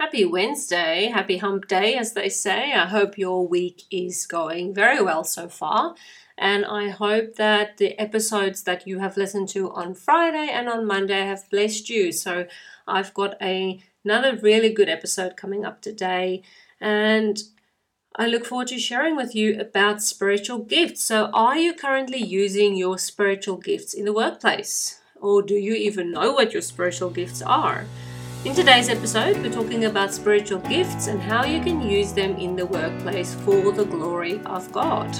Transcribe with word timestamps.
Happy 0.00 0.24
Wednesday, 0.24 1.10
happy 1.12 1.36
hump 1.36 1.68
day, 1.68 1.94
as 1.94 2.14
they 2.14 2.30
say. 2.30 2.72
I 2.72 2.86
hope 2.86 3.18
your 3.18 3.46
week 3.46 3.82
is 3.90 4.24
going 4.24 4.72
very 4.72 5.02
well 5.02 5.24
so 5.24 5.46
far. 5.46 5.94
And 6.38 6.64
I 6.64 6.88
hope 6.88 7.34
that 7.34 7.76
the 7.76 8.00
episodes 8.00 8.62
that 8.62 8.86
you 8.86 9.00
have 9.00 9.18
listened 9.18 9.50
to 9.50 9.70
on 9.72 9.92
Friday 9.92 10.48
and 10.50 10.70
on 10.70 10.86
Monday 10.86 11.26
have 11.26 11.50
blessed 11.50 11.90
you. 11.90 12.12
So 12.12 12.46
I've 12.88 13.12
got 13.12 13.34
a, 13.42 13.78
another 14.02 14.36
really 14.36 14.72
good 14.72 14.88
episode 14.88 15.36
coming 15.36 15.66
up 15.66 15.82
today. 15.82 16.44
And 16.80 17.38
I 18.16 18.26
look 18.26 18.46
forward 18.46 18.68
to 18.68 18.78
sharing 18.78 19.16
with 19.16 19.34
you 19.34 19.60
about 19.60 20.00
spiritual 20.00 20.60
gifts. 20.60 21.04
So, 21.04 21.26
are 21.34 21.58
you 21.58 21.74
currently 21.74 22.24
using 22.24 22.74
your 22.74 22.96
spiritual 22.96 23.58
gifts 23.58 23.92
in 23.92 24.06
the 24.06 24.14
workplace? 24.14 24.98
Or 25.20 25.42
do 25.42 25.52
you 25.52 25.74
even 25.74 26.10
know 26.10 26.32
what 26.32 26.54
your 26.54 26.62
spiritual 26.62 27.10
gifts 27.10 27.42
are? 27.42 27.84
In 28.42 28.54
today's 28.54 28.88
episode, 28.88 29.36
we're 29.42 29.52
talking 29.52 29.84
about 29.84 30.14
spiritual 30.14 30.60
gifts 30.60 31.08
and 31.08 31.20
how 31.20 31.44
you 31.44 31.60
can 31.60 31.82
use 31.82 32.14
them 32.14 32.38
in 32.38 32.56
the 32.56 32.64
workplace 32.64 33.34
for 33.34 33.70
the 33.70 33.84
glory 33.84 34.40
of 34.46 34.72
God. 34.72 35.14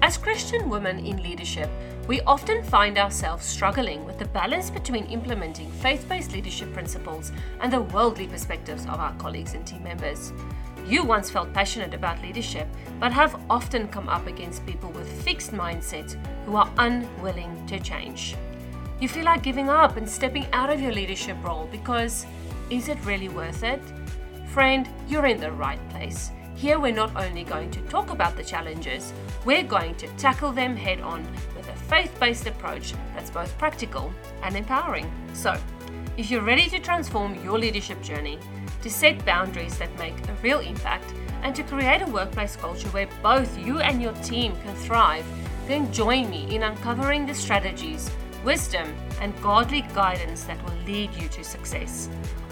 As 0.00 0.16
Christian 0.16 0.70
women 0.70 0.98
in 1.04 1.22
leadership, 1.22 1.68
we 2.08 2.22
often 2.22 2.62
find 2.62 2.96
ourselves 2.96 3.44
struggling 3.44 4.06
with 4.06 4.18
the 4.18 4.28
balance 4.28 4.70
between 4.70 5.04
implementing 5.08 5.70
faith 5.72 6.08
based 6.08 6.32
leadership 6.32 6.72
principles 6.72 7.32
and 7.60 7.70
the 7.70 7.82
worldly 7.82 8.26
perspectives 8.26 8.84
of 8.84 8.98
our 8.98 9.12
colleagues 9.16 9.52
and 9.52 9.66
team 9.66 9.82
members. 9.82 10.32
You 10.86 11.04
once 11.04 11.28
felt 11.28 11.52
passionate 11.52 11.92
about 11.92 12.22
leadership, 12.22 12.66
but 12.98 13.12
have 13.12 13.38
often 13.50 13.88
come 13.88 14.08
up 14.08 14.26
against 14.26 14.64
people 14.64 14.90
with 14.92 15.22
fixed 15.22 15.52
mindsets 15.52 16.16
who 16.46 16.56
are 16.56 16.72
unwilling 16.78 17.66
to 17.66 17.78
change. 17.78 18.36
You 18.98 19.08
feel 19.08 19.26
like 19.26 19.42
giving 19.42 19.68
up 19.68 19.98
and 19.98 20.08
stepping 20.08 20.46
out 20.54 20.70
of 20.70 20.80
your 20.80 20.92
leadership 20.92 21.36
role 21.44 21.68
because 21.70 22.24
is 22.70 22.88
it 22.88 22.96
really 23.04 23.28
worth 23.28 23.62
it? 23.62 23.82
Friend, 24.48 24.88
you're 25.06 25.26
in 25.26 25.38
the 25.38 25.52
right 25.52 25.78
place. 25.90 26.30
Here, 26.54 26.80
we're 26.80 26.94
not 26.94 27.14
only 27.14 27.44
going 27.44 27.70
to 27.72 27.80
talk 27.82 28.08
about 28.08 28.36
the 28.36 28.42
challenges, 28.42 29.12
we're 29.44 29.64
going 29.64 29.96
to 29.96 30.08
tackle 30.16 30.50
them 30.50 30.74
head 30.74 31.02
on 31.02 31.22
with 31.54 31.68
a 31.68 31.76
faith 31.90 32.18
based 32.18 32.46
approach 32.46 32.94
that's 33.14 33.28
both 33.28 33.56
practical 33.58 34.10
and 34.42 34.56
empowering. 34.56 35.12
So, 35.34 35.54
if 36.16 36.30
you're 36.30 36.40
ready 36.40 36.66
to 36.70 36.78
transform 36.78 37.34
your 37.44 37.58
leadership 37.58 38.00
journey, 38.00 38.38
to 38.80 38.88
set 38.88 39.22
boundaries 39.26 39.76
that 39.76 39.94
make 39.98 40.16
a 40.26 40.32
real 40.42 40.60
impact, 40.60 41.12
and 41.42 41.54
to 41.54 41.62
create 41.64 42.00
a 42.00 42.06
workplace 42.06 42.56
culture 42.56 42.88
where 42.88 43.08
both 43.22 43.58
you 43.58 43.80
and 43.80 44.00
your 44.00 44.14
team 44.14 44.56
can 44.64 44.74
thrive, 44.74 45.26
then 45.68 45.92
join 45.92 46.30
me 46.30 46.46
in 46.54 46.62
uncovering 46.62 47.26
the 47.26 47.34
strategies, 47.34 48.10
wisdom, 48.46 48.94
and 49.20 49.34
godly 49.42 49.82
guidance 49.92 50.44
that 50.44 50.62
will 50.64 50.78
lead 50.86 51.12
you 51.16 51.28
to 51.30 51.42
success. 51.42 52.08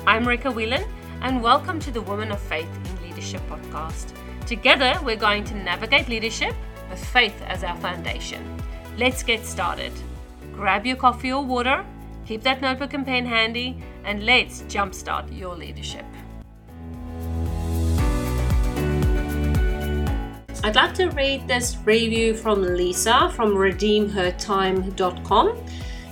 I'm 0.09 0.27
Rika 0.27 0.51
Whelan, 0.51 0.85
and 1.21 1.41
welcome 1.41 1.79
to 1.79 1.93
the 1.93 2.03
Woman 2.03 2.33
of 2.33 2.41
Faith 2.41 2.69
in 2.87 3.09
Leadership 3.09 3.41
podcast. 3.49 4.13
Together, 4.45 4.99
we're 5.05 5.15
going 5.15 5.45
to 5.45 5.55
navigate 5.55 6.09
leadership 6.09 6.53
with 6.91 6.99
faith 6.99 7.41
as 7.43 7.63
our 7.63 7.77
foundation. 7.77 8.61
Let's 8.99 9.23
get 9.23 9.47
started. 9.47 9.93
Grab 10.53 10.85
your 10.85 10.97
coffee 10.97 11.31
or 11.31 11.45
water, 11.45 11.87
keep 12.27 12.43
that 12.43 12.61
notebook 12.61 12.93
and 12.93 13.07
pen 13.07 13.25
handy, 13.25 13.81
and 14.03 14.27
let's 14.27 14.63
jumpstart 14.63 15.39
your 15.39 15.55
leadership. 15.55 16.07
I'd 20.65 20.77
like 20.77 20.95
to 20.95 21.11
read 21.11 21.47
this 21.47 21.77
review 21.85 22.33
from 22.33 22.63
Lisa 22.63 23.31
from 23.37 23.55
redeemhertime.com. 23.55 25.67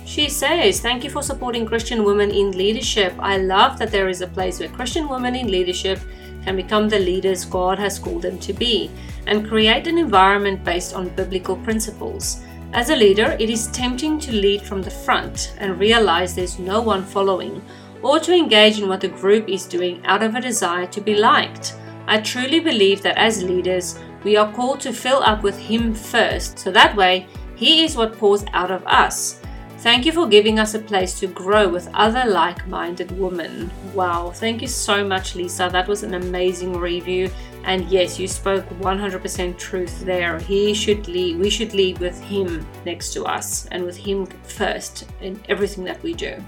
She 0.05 0.29
says, 0.29 0.79
Thank 0.79 1.03
you 1.03 1.09
for 1.09 1.23
supporting 1.23 1.65
Christian 1.65 2.03
women 2.03 2.29
in 2.29 2.51
leadership. 2.51 3.15
I 3.17 3.37
love 3.37 3.79
that 3.79 3.89
there 3.89 4.09
is 4.09 4.21
a 4.21 4.27
place 4.27 4.59
where 4.59 4.69
Christian 4.69 5.09
women 5.09 5.35
in 5.35 5.49
leadership 5.49 6.01
can 6.43 6.55
become 6.55 6.87
the 6.87 6.99
leaders 6.99 7.45
God 7.45 7.79
has 7.79 7.97
called 7.97 8.21
them 8.21 8.37
to 8.41 8.53
be 8.53 8.91
and 9.25 9.47
create 9.47 9.87
an 9.87 9.97
environment 9.97 10.63
based 10.63 10.93
on 10.93 11.15
biblical 11.15 11.55
principles. 11.55 12.43
As 12.73 12.91
a 12.91 12.95
leader, 12.95 13.35
it 13.39 13.49
is 13.49 13.71
tempting 13.71 14.19
to 14.19 14.31
lead 14.31 14.61
from 14.61 14.83
the 14.83 14.91
front 14.91 15.55
and 15.57 15.79
realize 15.79 16.35
there's 16.35 16.59
no 16.59 16.79
one 16.79 17.03
following, 17.03 17.59
or 18.03 18.19
to 18.19 18.31
engage 18.31 18.79
in 18.79 18.87
what 18.87 19.01
the 19.01 19.07
group 19.07 19.49
is 19.49 19.65
doing 19.65 20.05
out 20.05 20.21
of 20.21 20.35
a 20.35 20.41
desire 20.41 20.85
to 20.85 21.01
be 21.01 21.15
liked. 21.15 21.73
I 22.07 22.21
truly 22.21 22.59
believe 22.59 23.01
that 23.01 23.17
as 23.17 23.43
leaders, 23.43 23.99
we 24.23 24.37
are 24.37 24.51
called 24.51 24.79
to 24.81 24.93
fill 24.93 25.21
up 25.23 25.43
with 25.43 25.57
Him 25.57 25.93
first, 25.93 26.59
so 26.59 26.71
that 26.71 26.95
way 26.95 27.27
He 27.55 27.83
is 27.83 27.95
what 27.95 28.17
pours 28.17 28.45
out 28.53 28.71
of 28.71 28.85
us. 28.85 29.39
Thank 29.83 30.05
you 30.05 30.13
for 30.13 30.27
giving 30.27 30.59
us 30.59 30.75
a 30.75 30.79
place 30.79 31.19
to 31.19 31.27
grow 31.27 31.67
with 31.67 31.89
other 31.93 32.23
like 32.23 32.65
minded 32.67 33.11
women. 33.19 33.69
Wow, 33.93 34.31
thank 34.31 34.61
you 34.61 34.67
so 34.69 35.05
much, 35.05 35.35
Lisa. 35.35 35.67
That 35.69 35.89
was 35.89 36.03
an 36.03 36.13
amazing 36.13 36.77
review. 36.77 37.29
And 37.65 37.89
yes, 37.89 38.17
you 38.17 38.29
spoke 38.29 38.65
100% 38.79 39.57
truth 39.57 40.05
there. 40.05 40.39
He 40.39 40.73
should 40.73 41.09
lead, 41.09 41.37
we 41.37 41.49
should 41.49 41.73
lead 41.73 41.97
with 41.99 42.17
Him 42.21 42.65
next 42.85 43.11
to 43.13 43.25
us 43.25 43.65
and 43.71 43.83
with 43.83 43.97
Him 43.97 44.25
first 44.43 45.05
in 45.19 45.37
everything 45.49 45.83
that 45.83 46.01
we 46.01 46.13
do. 46.13 46.41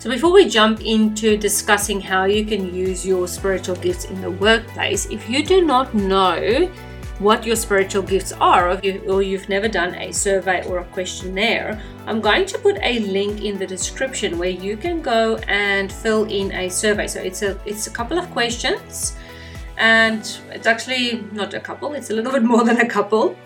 So, 0.00 0.08
before 0.08 0.32
we 0.32 0.48
jump 0.48 0.80
into 0.80 1.36
discussing 1.36 2.00
how 2.00 2.24
you 2.24 2.46
can 2.46 2.74
use 2.74 3.04
your 3.04 3.28
spiritual 3.28 3.76
gifts 3.76 4.06
in 4.06 4.22
the 4.22 4.30
workplace, 4.30 5.04
if 5.10 5.28
you 5.28 5.44
do 5.44 5.60
not 5.60 5.92
know 5.92 6.72
what 7.18 7.44
your 7.44 7.54
spiritual 7.54 8.00
gifts 8.00 8.32
are, 8.32 8.70
or, 8.70 8.80
you, 8.82 9.20
you've 9.20 9.50
never 9.50 9.68
done 9.68 9.94
a 9.96 10.10
survey 10.10 10.66
or 10.66 10.78
a 10.78 10.84
questionnaire, 10.84 11.82
I'm 12.06 12.22
going 12.22 12.46
to 12.46 12.58
put 12.60 12.78
a 12.80 13.00
link 13.00 13.44
in 13.44 13.58
the 13.58 13.66
description 13.66 14.38
where 14.38 14.48
you 14.48 14.78
can 14.78 15.02
go 15.02 15.36
and 15.48 15.92
fill 15.92 16.24
in 16.24 16.50
a 16.52 16.70
survey. 16.70 17.06
So 17.06 17.20
it's 17.20 17.42
a 17.42 17.60
it's 17.66 17.86
a 17.86 17.90
couple 17.90 18.18
of 18.18 18.30
questions, 18.30 19.18
and 19.76 20.20
it's 20.50 20.66
actually 20.66 21.26
not 21.30 21.52
a 21.52 21.60
couple; 21.60 21.92
it's 21.92 22.08
a 22.08 22.14
little 22.14 22.32
bit 22.32 22.42
more 22.42 22.64
than 22.64 22.80
a 22.80 22.88
couple. 22.88 23.36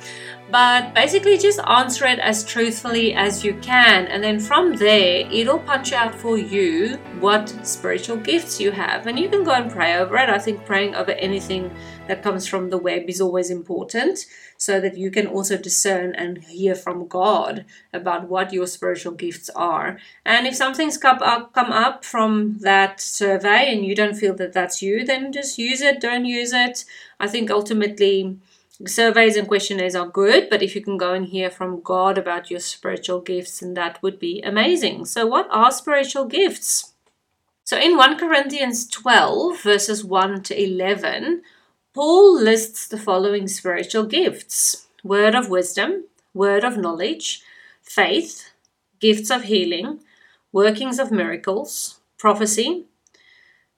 But 0.55 0.95
basically, 0.95 1.37
just 1.37 1.59
answer 1.67 2.07
it 2.07 2.21
as 2.21 2.45
truthfully 2.45 3.13
as 3.13 3.43
you 3.43 3.55
can. 3.55 4.07
And 4.07 4.23
then 4.23 4.39
from 4.39 4.77
there, 4.77 5.27
it'll 5.29 5.59
punch 5.59 5.93
out 5.93 6.15
for 6.15 6.39
you 6.39 6.95
what 7.19 7.49
spiritual 7.67 8.19
gifts 8.19 8.61
you 8.61 8.71
have. 8.71 9.09
And 9.09 9.19
you 9.19 9.29
can 9.29 9.43
go 9.43 9.51
and 9.51 9.69
pray 9.69 9.97
over 9.97 10.17
it. 10.17 10.31
I 10.31 10.39
think 10.39 10.65
praying 10.65 10.95
over 10.95 11.11
anything 11.11 11.75
that 12.07 12.23
comes 12.23 12.47
from 12.47 12.71
the 12.71 12.79
web 12.79 13.09
is 13.09 13.21
always 13.21 13.51
important 13.51 14.27
so 14.57 14.81
that 14.81 14.97
you 14.97 15.11
can 15.11 15.27
also 15.27 15.57
discern 15.59 16.15
and 16.15 16.45
hear 16.45 16.77
from 16.77 17.09
God 17.09 17.65
about 17.93 18.29
what 18.29 18.53
your 18.53 18.69
spiritual 18.69 19.15
gifts 19.15 19.51
are. 19.57 19.99
And 20.25 20.47
if 20.47 20.55
something's 20.55 20.99
come 20.99 21.19
up, 21.21 21.53
come 21.53 21.73
up 21.73 22.05
from 22.05 22.59
that 22.61 23.01
survey 23.01 23.75
and 23.75 23.85
you 23.85 23.97
don't 23.97 24.15
feel 24.15 24.37
that 24.37 24.53
that's 24.53 24.81
you, 24.81 25.05
then 25.05 25.33
just 25.33 25.59
use 25.59 25.81
it, 25.81 26.01
don't 26.01 26.27
use 26.27 26.53
it. 26.53 26.85
I 27.19 27.27
think 27.27 27.51
ultimately, 27.51 28.39
surveys 28.87 29.37
and 29.37 29.47
questionnaires 29.47 29.95
are 29.95 30.09
good, 30.09 30.49
but 30.51 30.63
if 30.63 30.75
you 30.75 30.83
can 30.83 30.97
go 30.97 31.13
and 31.13 31.27
hear 31.27 31.51
from 31.51 31.81
God 31.81 32.19
about 32.19 32.51
your 32.51 32.61
spiritual 32.61 33.21
gifts, 33.21 33.61
then 33.61 33.75
that 33.75 34.03
would 34.03 34.19
be 34.19 34.43
amazing. 34.43 35.05
So, 35.05 35.27
what 35.27 35.49
are 35.51 35.71
spiritual 35.71 36.25
gifts? 36.25 36.93
So, 37.63 37.79
in 37.79 37.97
1 37.97 38.19
Corinthians 38.19 38.87
12, 38.89 39.63
verses 39.63 40.05
1 40.05 40.43
to 40.45 40.63
11, 40.63 41.43
Paul 41.95 42.35
lists 42.41 42.89
the 42.89 42.99
following 42.99 43.47
spiritual 43.49 44.05
gifts 44.05 44.87
word 45.03 45.35
of 45.35 45.49
wisdom, 45.49 46.05
word 46.33 46.65
of 46.65 46.77
knowledge, 46.77 47.43
faith, 47.83 48.51
gifts 48.99 49.31
of 49.31 49.45
healing, 49.45 50.01
workings 50.51 50.99
of 50.99 51.13
miracles, 51.13 52.01
prophecy, 52.19 52.87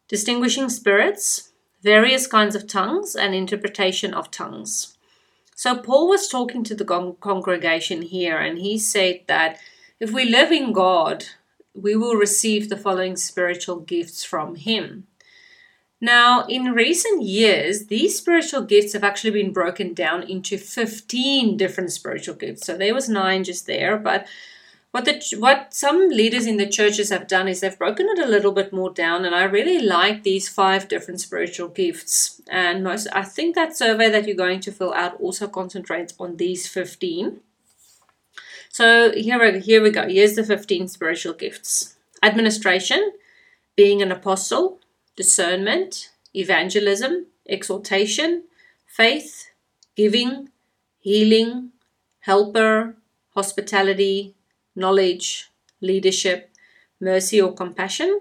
distinguishing 0.08 0.68
spirits, 0.68 1.45
various 1.86 2.26
kinds 2.26 2.56
of 2.56 2.66
tongues, 2.66 3.14
and 3.14 3.32
interpretation 3.32 4.12
of 4.12 4.28
tongues. 4.32 4.98
So, 5.54 5.76
Paul 5.76 6.08
was 6.08 6.28
talking 6.28 6.64
to 6.64 6.74
the 6.74 6.84
con- 6.84 7.16
congregation 7.20 8.02
here, 8.02 8.38
and 8.38 8.58
he 8.58 8.76
said 8.76 9.20
that 9.28 9.58
if 10.00 10.10
we 10.10 10.24
live 10.24 10.50
in 10.50 10.72
God, 10.72 11.26
we 11.72 11.94
will 11.94 12.16
receive 12.16 12.68
the 12.68 12.76
following 12.76 13.14
spiritual 13.16 13.76
gifts 13.76 14.24
from 14.24 14.56
Him. 14.56 15.06
Now, 16.00 16.44
in 16.46 16.72
recent 16.72 17.22
years, 17.22 17.86
these 17.86 18.18
spiritual 18.18 18.62
gifts 18.62 18.92
have 18.92 19.04
actually 19.04 19.30
been 19.30 19.52
broken 19.52 19.94
down 19.94 20.24
into 20.24 20.58
15 20.58 21.56
different 21.56 21.92
spiritual 21.92 22.34
gifts. 22.34 22.66
So 22.66 22.76
there 22.76 22.94
was 22.94 23.08
nine 23.08 23.44
just 23.44 23.66
there, 23.66 23.96
but 23.96 24.26
what 24.96 25.04
the 25.04 25.36
what 25.38 25.74
some 25.74 26.08
leaders 26.08 26.46
in 26.46 26.56
the 26.56 26.66
churches 26.66 27.10
have 27.10 27.28
done 27.28 27.48
is 27.48 27.60
they've 27.60 27.78
broken 27.78 28.08
it 28.08 28.18
a 28.18 28.26
little 28.26 28.52
bit 28.52 28.72
more 28.72 28.90
down 28.90 29.26
and 29.26 29.34
i 29.34 29.42
really 29.44 29.78
like 29.78 30.22
these 30.22 30.48
five 30.48 30.88
different 30.88 31.20
spiritual 31.20 31.68
gifts. 31.68 32.40
And 32.48 32.82
most 32.82 33.06
i 33.12 33.22
think 33.22 33.54
that 33.54 33.76
survey 33.76 34.08
that 34.10 34.26
you're 34.26 34.44
going 34.44 34.60
to 34.60 34.72
fill 34.72 34.94
out 34.94 35.20
also 35.20 35.48
concentrates 35.48 36.14
on 36.18 36.38
these 36.38 36.66
15 36.66 37.40
so 38.76 39.10
here, 39.12 39.58
here 39.58 39.82
we 39.82 39.90
go. 39.90 40.06
Here's 40.06 40.34
the 40.34 40.44
15 40.44 40.88
spiritual 40.88 41.32
gifts. 41.32 41.96
Administration 42.22 43.12
being 43.74 44.02
an 44.02 44.12
apostle 44.12 44.80
discernment 45.16 46.10
evangelism 46.34 47.24
exhortation 47.48 48.42
faith 48.86 49.48
giving 49.96 50.50
healing 50.98 51.70
helper 52.20 52.96
hospitality 53.34 54.35
knowledge, 54.76 55.50
leadership, 55.80 56.50
mercy 57.00 57.40
or 57.40 57.52
compassion, 57.52 58.20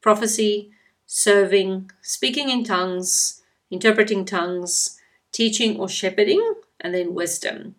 prophecy, 0.00 0.70
serving, 1.06 1.90
speaking 2.02 2.50
in 2.50 2.64
tongues, 2.64 3.42
interpreting 3.70 4.24
tongues, 4.24 5.00
teaching 5.32 5.78
or 5.78 5.88
shepherding, 5.88 6.54
and 6.80 6.94
then 6.94 7.14
wisdom. 7.14 7.76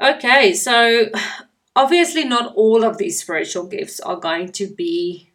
Okay, 0.00 0.54
so 0.54 1.10
obviously, 1.76 2.24
not 2.24 2.54
all 2.54 2.84
of 2.84 2.98
these 2.98 3.20
spiritual 3.20 3.66
gifts 3.66 4.00
are 4.00 4.16
going 4.16 4.52
to 4.52 4.66
be 4.66 5.30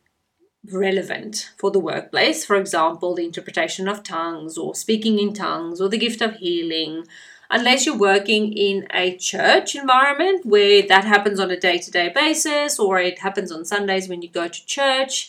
relevant 0.72 1.52
for 1.58 1.70
the 1.70 1.80
workplace. 1.80 2.44
For 2.44 2.56
example, 2.56 3.14
the 3.14 3.26
interpretation 3.26 3.88
of 3.88 4.04
tongues, 4.04 4.58
or 4.58 4.74
speaking 4.74 5.20
in 5.20 5.34
tongues, 5.34 5.80
or 5.80 5.90
the 5.90 5.98
gift 5.98 6.22
of 6.22 6.38
healing, 6.38 7.06
unless 7.50 7.86
you're 7.86 7.98
working 7.98 8.54
in 8.54 8.88
a 8.94 9.16
church 9.18 9.76
environment 9.76 10.46
where 10.46 10.82
that 10.88 11.06
happens 11.06 11.40
on 11.40 11.52
a 11.52 11.60
day 11.60 11.78
to 11.78 11.92
day 11.92 12.10
basis, 12.10 12.80
or 12.80 13.00
it 13.00 13.20
happens 13.20 13.52
on 13.52 13.66
Sundays 13.66 14.10
when 14.10 14.22
you 14.22 14.30
go 14.30 14.48
to 14.48 14.66
church, 14.66 15.28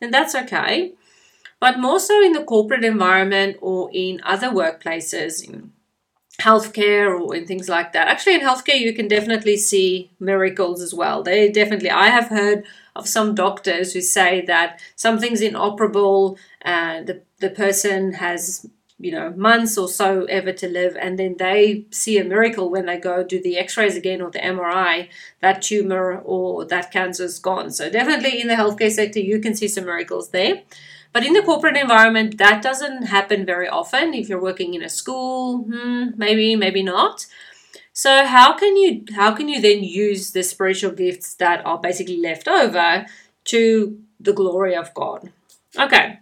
then 0.00 0.10
that's 0.10 0.34
okay. 0.34 0.92
But 1.60 1.78
more 1.78 1.98
so 1.98 2.22
in 2.22 2.32
the 2.32 2.44
corporate 2.44 2.84
environment 2.84 3.56
or 3.60 3.90
in 3.92 4.20
other 4.24 4.48
workplaces, 4.48 5.46
in 5.46 5.72
healthcare 6.40 7.20
or 7.20 7.34
in 7.34 7.46
things 7.46 7.68
like 7.68 7.92
that. 7.92 8.06
Actually, 8.06 8.36
in 8.36 8.40
healthcare, 8.42 8.78
you 8.78 8.92
can 8.92 9.08
definitely 9.08 9.56
see 9.56 10.10
miracles 10.20 10.80
as 10.80 10.94
well. 10.94 11.22
They 11.22 11.50
definitely, 11.50 11.90
I 11.90 12.08
have 12.08 12.28
heard 12.28 12.64
of 12.94 13.08
some 13.08 13.34
doctors 13.34 13.92
who 13.92 14.00
say 14.00 14.44
that 14.46 14.80
something's 14.94 15.40
inoperable 15.40 16.38
and 16.62 17.06
the, 17.06 17.22
the 17.40 17.50
person 17.50 18.12
has 18.14 18.68
you 19.00 19.12
know 19.12 19.30
months 19.30 19.78
or 19.78 19.88
so 19.88 20.24
ever 20.24 20.52
to 20.52 20.68
live 20.68 20.96
and 21.00 21.18
then 21.18 21.36
they 21.38 21.84
see 21.90 22.18
a 22.18 22.24
miracle 22.24 22.68
when 22.70 22.86
they 22.86 22.98
go 22.98 23.22
do 23.22 23.40
the 23.40 23.56
x-rays 23.56 23.96
again 23.96 24.20
or 24.20 24.30
the 24.30 24.40
mri 24.40 25.08
that 25.40 25.62
tumor 25.62 26.18
or 26.24 26.64
that 26.64 26.90
cancer 26.90 27.24
is 27.24 27.38
gone 27.38 27.70
so 27.70 27.88
definitely 27.88 28.40
in 28.40 28.48
the 28.48 28.54
healthcare 28.54 28.90
sector 28.90 29.20
you 29.20 29.38
can 29.38 29.54
see 29.54 29.68
some 29.68 29.84
miracles 29.84 30.30
there 30.30 30.62
but 31.12 31.24
in 31.24 31.32
the 31.32 31.42
corporate 31.42 31.76
environment, 31.76 32.38
that 32.38 32.62
doesn't 32.62 33.04
happen 33.04 33.46
very 33.46 33.68
often. 33.68 34.14
If 34.14 34.28
you're 34.28 34.40
working 34.40 34.74
in 34.74 34.82
a 34.82 34.88
school, 34.88 35.64
hmm, 35.64 36.10
maybe, 36.16 36.54
maybe 36.54 36.82
not. 36.82 37.26
So 37.92 38.24
how 38.24 38.56
can 38.56 38.76
you 38.76 39.04
how 39.16 39.32
can 39.32 39.48
you 39.48 39.60
then 39.60 39.82
use 39.82 40.30
the 40.30 40.44
spiritual 40.44 40.92
gifts 40.92 41.34
that 41.34 41.64
are 41.66 41.78
basically 41.78 42.20
left 42.20 42.46
over 42.46 43.06
to 43.46 43.98
the 44.20 44.32
glory 44.32 44.76
of 44.76 44.94
God? 44.94 45.32
Okay. 45.76 46.20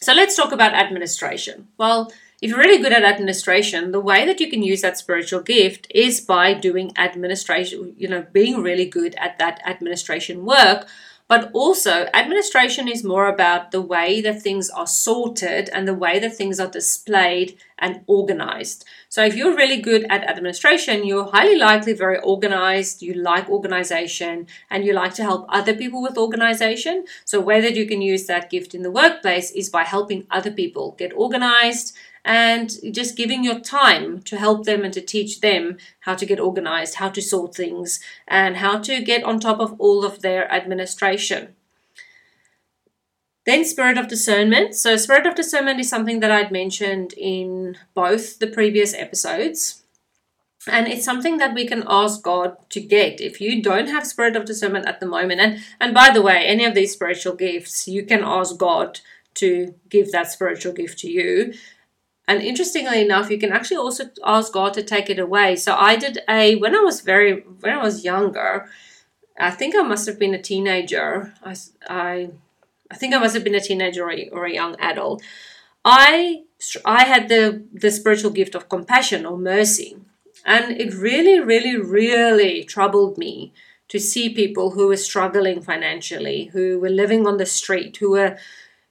So 0.00 0.12
let's 0.14 0.36
talk 0.36 0.52
about 0.52 0.74
administration. 0.74 1.68
Well, 1.76 2.12
if 2.40 2.50
you're 2.50 2.58
really 2.58 2.80
good 2.80 2.92
at 2.92 3.02
administration, 3.02 3.90
the 3.90 4.00
way 4.00 4.24
that 4.24 4.38
you 4.38 4.48
can 4.48 4.62
use 4.62 4.80
that 4.82 4.96
spiritual 4.96 5.40
gift 5.40 5.88
is 5.90 6.20
by 6.20 6.54
doing 6.54 6.92
administration, 6.96 7.94
you 7.98 8.06
know, 8.06 8.24
being 8.32 8.62
really 8.62 8.86
good 8.86 9.16
at 9.16 9.38
that 9.40 9.60
administration 9.66 10.44
work 10.44 10.86
but 11.28 11.50
also, 11.52 12.08
administration 12.14 12.88
is 12.88 13.04
more 13.04 13.28
about 13.28 13.70
the 13.70 13.82
way 13.82 14.22
that 14.22 14.40
things 14.40 14.70
are 14.70 14.86
sorted 14.86 15.68
and 15.68 15.86
the 15.86 15.92
way 15.92 16.18
that 16.18 16.34
things 16.34 16.58
are 16.58 16.70
displayed 16.70 17.58
and 17.78 18.00
organized. 18.06 18.86
So, 19.10 19.22
if 19.22 19.36
you're 19.36 19.54
really 19.54 19.78
good 19.80 20.06
at 20.08 20.24
administration, 20.24 21.06
you're 21.06 21.30
highly 21.30 21.56
likely 21.56 21.92
very 21.92 22.18
organized, 22.20 23.02
you 23.02 23.12
like 23.12 23.50
organization, 23.50 24.46
and 24.70 24.86
you 24.86 24.94
like 24.94 25.12
to 25.14 25.22
help 25.22 25.44
other 25.50 25.74
people 25.74 26.00
with 26.00 26.16
organization. 26.16 27.04
So, 27.26 27.42
that 27.60 27.76
you 27.76 27.86
can 27.86 28.00
use 28.00 28.24
that 28.26 28.48
gift 28.48 28.74
in 28.74 28.82
the 28.82 28.90
workplace 28.90 29.50
is 29.50 29.68
by 29.68 29.84
helping 29.84 30.26
other 30.30 30.50
people 30.50 30.92
get 30.92 31.12
organized 31.14 31.94
and 32.24 32.70
just 32.92 33.16
giving 33.16 33.44
your 33.44 33.60
time 33.60 34.20
to 34.22 34.36
help 34.36 34.64
them 34.64 34.84
and 34.84 34.92
to 34.94 35.00
teach 35.00 35.40
them 35.40 35.78
how 36.00 36.14
to 36.14 36.26
get 36.26 36.40
organized, 36.40 36.96
how 36.96 37.08
to 37.08 37.22
sort 37.22 37.54
things, 37.54 38.00
and 38.26 38.58
how 38.58 38.78
to 38.78 39.02
get 39.02 39.24
on 39.24 39.40
top 39.40 39.60
of 39.60 39.74
all 39.80 40.04
of 40.04 40.22
their 40.22 40.50
administration. 40.52 41.54
Then, 43.48 43.64
spirit 43.64 43.96
of 43.96 44.08
discernment. 44.08 44.74
So, 44.74 44.96
spirit 44.96 45.26
of 45.26 45.34
discernment 45.34 45.80
is 45.80 45.88
something 45.88 46.20
that 46.20 46.30
I'd 46.30 46.52
mentioned 46.52 47.14
in 47.16 47.78
both 47.94 48.40
the 48.40 48.46
previous 48.46 48.92
episodes. 48.92 49.84
And 50.70 50.86
it's 50.86 51.04
something 51.04 51.38
that 51.38 51.54
we 51.54 51.66
can 51.66 51.84
ask 51.86 52.22
God 52.22 52.56
to 52.68 52.80
get. 52.80 53.22
If 53.22 53.40
you 53.40 53.62
don't 53.62 53.88
have 53.88 54.06
spirit 54.06 54.36
of 54.36 54.44
discernment 54.44 54.86
at 54.86 55.00
the 55.00 55.06
moment, 55.06 55.40
and, 55.40 55.60
and 55.80 55.94
by 55.94 56.10
the 56.10 56.20
way, 56.20 56.44
any 56.44 56.66
of 56.66 56.74
these 56.74 56.92
spiritual 56.92 57.34
gifts, 57.34 57.88
you 57.88 58.04
can 58.04 58.22
ask 58.22 58.58
God 58.58 59.00
to 59.34 59.74
give 59.88 60.12
that 60.12 60.30
spiritual 60.30 60.72
gift 60.72 60.98
to 60.98 61.10
you. 61.10 61.54
And 62.28 62.42
interestingly 62.42 63.00
enough, 63.00 63.30
you 63.30 63.38
can 63.38 63.52
actually 63.52 63.78
also 63.78 64.10
ask 64.22 64.52
God 64.52 64.74
to 64.74 64.82
take 64.82 65.08
it 65.08 65.18
away. 65.18 65.56
So 65.56 65.74
I 65.74 65.96
did 65.96 66.18
a 66.28 66.56
when 66.56 66.76
I 66.76 66.80
was 66.80 67.00
very 67.00 67.40
when 67.40 67.72
I 67.72 67.82
was 67.82 68.04
younger, 68.04 68.68
I 69.40 69.50
think 69.50 69.74
I 69.74 69.82
must 69.82 70.06
have 70.06 70.18
been 70.18 70.34
a 70.34 70.42
teenager. 70.42 71.32
I 71.42 71.56
I, 71.88 72.30
I 72.90 72.96
think 72.96 73.14
I 73.14 73.18
must 73.18 73.34
have 73.34 73.44
been 73.44 73.54
a 73.54 73.60
teenager 73.60 74.04
or 74.04 74.12
a, 74.12 74.28
or 74.28 74.44
a 74.44 74.52
young 74.52 74.76
adult. 74.78 75.22
I 75.86 76.42
I 76.84 77.04
had 77.04 77.30
the 77.30 77.64
the 77.72 77.90
spiritual 77.90 78.30
gift 78.30 78.54
of 78.54 78.68
compassion 78.68 79.24
or 79.24 79.38
mercy, 79.38 79.96
and 80.44 80.78
it 80.78 80.92
really, 80.92 81.40
really, 81.40 81.76
really 81.78 82.62
troubled 82.62 83.16
me 83.16 83.54
to 83.88 83.98
see 83.98 84.28
people 84.28 84.72
who 84.72 84.88
were 84.88 84.98
struggling 84.98 85.62
financially, 85.62 86.50
who 86.52 86.78
were 86.78 86.90
living 86.90 87.26
on 87.26 87.38
the 87.38 87.46
street, 87.46 87.96
who 87.96 88.10
were 88.10 88.36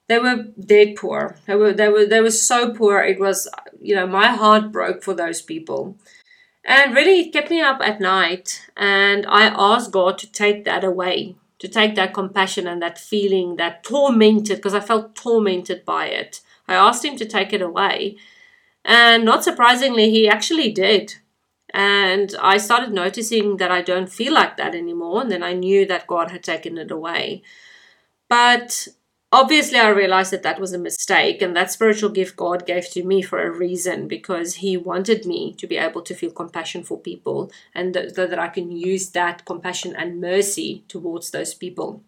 they 0.08 0.20
were 0.20 0.46
dead 0.60 0.96
poor. 0.96 1.38
They 1.46 1.56
were 1.56 1.74
they 1.74 1.90
were 1.90 2.06
they 2.06 2.22
were 2.22 2.32
so 2.32 2.74
poor. 2.74 3.02
It 3.02 3.20
was 3.20 3.50
you 3.80 3.96
know 3.96 4.08
my 4.08 4.28
heart 4.28 4.72
broke 4.72 5.04
for 5.04 5.14
those 5.14 5.42
people, 5.42 5.98
and 6.64 6.96
really 6.96 7.20
it 7.22 7.34
kept 7.34 7.50
me 7.50 7.62
up 7.62 7.82
at 7.82 8.00
night. 8.00 8.66
And 8.78 9.26
I 9.28 9.48
asked 9.48 9.92
God 9.92 10.18
to 10.20 10.32
take 10.32 10.64
that 10.66 10.84
away, 10.84 11.36
to 11.60 11.68
take 11.68 11.96
that 11.96 12.14
compassion 12.14 12.68
and 12.68 12.82
that 12.82 12.98
feeling, 12.98 13.58
that 13.58 13.84
tormented 13.84 14.58
because 14.58 14.74
I 14.74 14.80
felt 14.80 15.16
tormented 15.16 15.86
by 15.86 16.08
it. 16.08 16.42
I 16.68 16.76
asked 16.76 17.04
Him 17.04 17.18
to 17.18 17.26
take 17.26 17.52
it 17.52 17.62
away, 17.62 18.18
and 18.86 19.26
not 19.26 19.44
surprisingly, 19.44 20.10
He 20.10 20.30
actually 20.30 20.72
did. 20.72 21.16
And 21.74 22.34
I 22.42 22.58
started 22.58 22.94
noticing 22.94 23.58
that 23.58 23.72
I 23.72 23.82
don't 23.82 24.10
feel 24.10 24.34
like 24.34 24.56
that 24.56 24.74
anymore. 24.74 25.22
And 25.22 25.30
then 25.30 25.44
I 25.44 25.52
knew 25.52 25.86
that 25.86 26.08
God 26.08 26.32
had 26.32 26.42
taken 26.42 26.78
it 26.78 26.90
away. 26.90 27.44
But 28.30 28.88
obviously 29.32 29.78
i 29.78 29.90
realized 29.90 30.32
that 30.32 30.44
that 30.44 30.60
was 30.60 30.74
a 30.74 30.78
mistake 30.78 31.42
and 31.42 31.56
that 31.56 31.72
spiritual 31.72 32.10
gift 32.10 32.36
god 32.38 32.66
gave 32.66 32.90
to 32.90 33.04
me 33.04 33.22
for 33.22 33.44
a 33.44 33.52
reason 33.52 34.08
because 34.08 34.56
he 34.56 34.78
wanted 34.78 35.26
me 35.26 35.54
to 35.54 35.68
be 35.68 35.78
able 35.78 36.02
to 36.02 36.16
feel 36.16 36.32
compassion 36.32 36.84
for 36.84 36.98
people 37.00 37.52
and 37.76 37.94
th- 37.94 38.14
so 38.14 38.26
that 38.26 38.40
i 38.40 38.48
can 38.48 38.72
use 38.72 39.10
that 39.10 39.44
compassion 39.46 39.96
and 39.96 40.22
mercy 40.22 40.84
towards 40.88 41.32
those 41.32 41.54
people. 41.54 42.02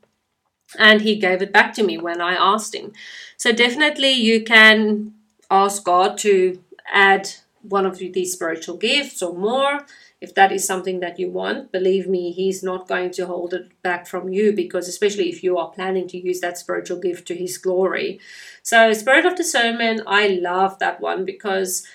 And 0.78 1.02
he 1.02 1.16
gave 1.18 1.42
it 1.42 1.54
back 1.54 1.74
to 1.76 1.84
me 1.84 1.98
when 1.98 2.22
i 2.22 2.34
asked 2.36 2.76
him. 2.76 2.94
So 3.38 3.52
definitely 3.52 4.12
you 4.12 4.44
can 4.44 5.14
ask 5.52 5.84
god 5.84 6.18
to 6.20 6.60
add 6.92 7.30
one 7.62 7.86
of 7.86 7.98
these 7.98 8.34
spiritual 8.34 8.78
gifts 8.78 9.22
or 9.22 9.36
more 9.36 9.86
if 10.22 10.36
that 10.36 10.52
is 10.52 10.66
something 10.66 11.00
that 11.00 11.18
you 11.18 11.32
want, 11.32 11.72
believe 11.72 12.08
me, 12.08 12.32
He's 12.32 12.62
not 12.62 12.88
going 12.88 13.12
to 13.12 13.26
hold 13.26 13.54
it 13.54 13.82
back 13.82 14.06
from 14.06 14.28
you 14.30 14.52
because, 14.52 14.88
especially 14.88 15.30
if 15.30 15.44
you 15.44 15.58
are 15.58 15.72
planning 15.72 16.08
to 16.10 16.18
use 16.18 16.42
that 16.42 16.58
spiritual 16.58 17.00
gift 17.00 17.28
to 17.28 17.36
His 17.36 17.58
glory. 17.58 18.20
So, 18.62 18.92
Spirit 18.92 19.26
of 19.26 19.36
Discernment, 19.36 20.02
I 20.06 20.28
love 20.28 20.78
that 20.80 21.00
one 21.00 21.24
because 21.24 21.88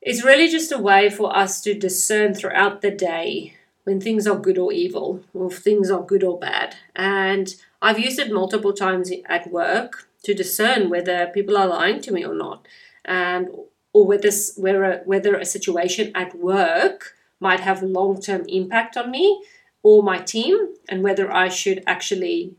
it's 0.00 0.24
really 0.24 0.48
just 0.48 0.72
a 0.72 0.78
way 0.78 1.08
for 1.08 1.36
us 1.36 1.60
to 1.62 1.78
discern 1.78 2.34
throughout 2.34 2.82
the 2.82 2.90
day 2.90 3.54
when 3.84 4.00
things 4.00 4.26
are 4.26 4.38
good 4.38 4.58
or 4.58 4.72
evil, 4.72 5.22
or 5.32 5.50
if 5.50 5.58
things 5.58 5.90
are 5.90 6.02
good 6.02 6.24
or 6.24 6.38
bad. 6.38 6.76
And 6.96 7.54
I've 7.80 7.98
used 7.98 8.18
it 8.18 8.32
multiple 8.32 8.72
times 8.72 9.10
at 9.26 9.50
work 9.50 10.08
to 10.24 10.34
discern 10.34 10.90
whether 10.90 11.26
people 11.28 11.56
are 11.56 11.66
lying 11.66 12.00
to 12.02 12.12
me 12.12 12.24
or 12.24 12.34
not, 12.34 12.66
and 13.04 13.48
or 13.92 14.06
whether 14.06 14.30
whether 14.56 15.02
whether 15.04 15.36
a 15.36 15.44
situation 15.44 16.12
at 16.14 16.38
work 16.38 17.14
might 17.40 17.60
have 17.60 17.82
a 17.82 17.86
long 17.86 18.20
term 18.20 18.44
impact 18.48 18.96
on 18.96 19.10
me 19.10 19.44
or 19.82 20.02
my 20.02 20.18
team 20.18 20.74
and 20.88 21.02
whether 21.02 21.30
I 21.32 21.48
should 21.48 21.82
actually 21.86 22.54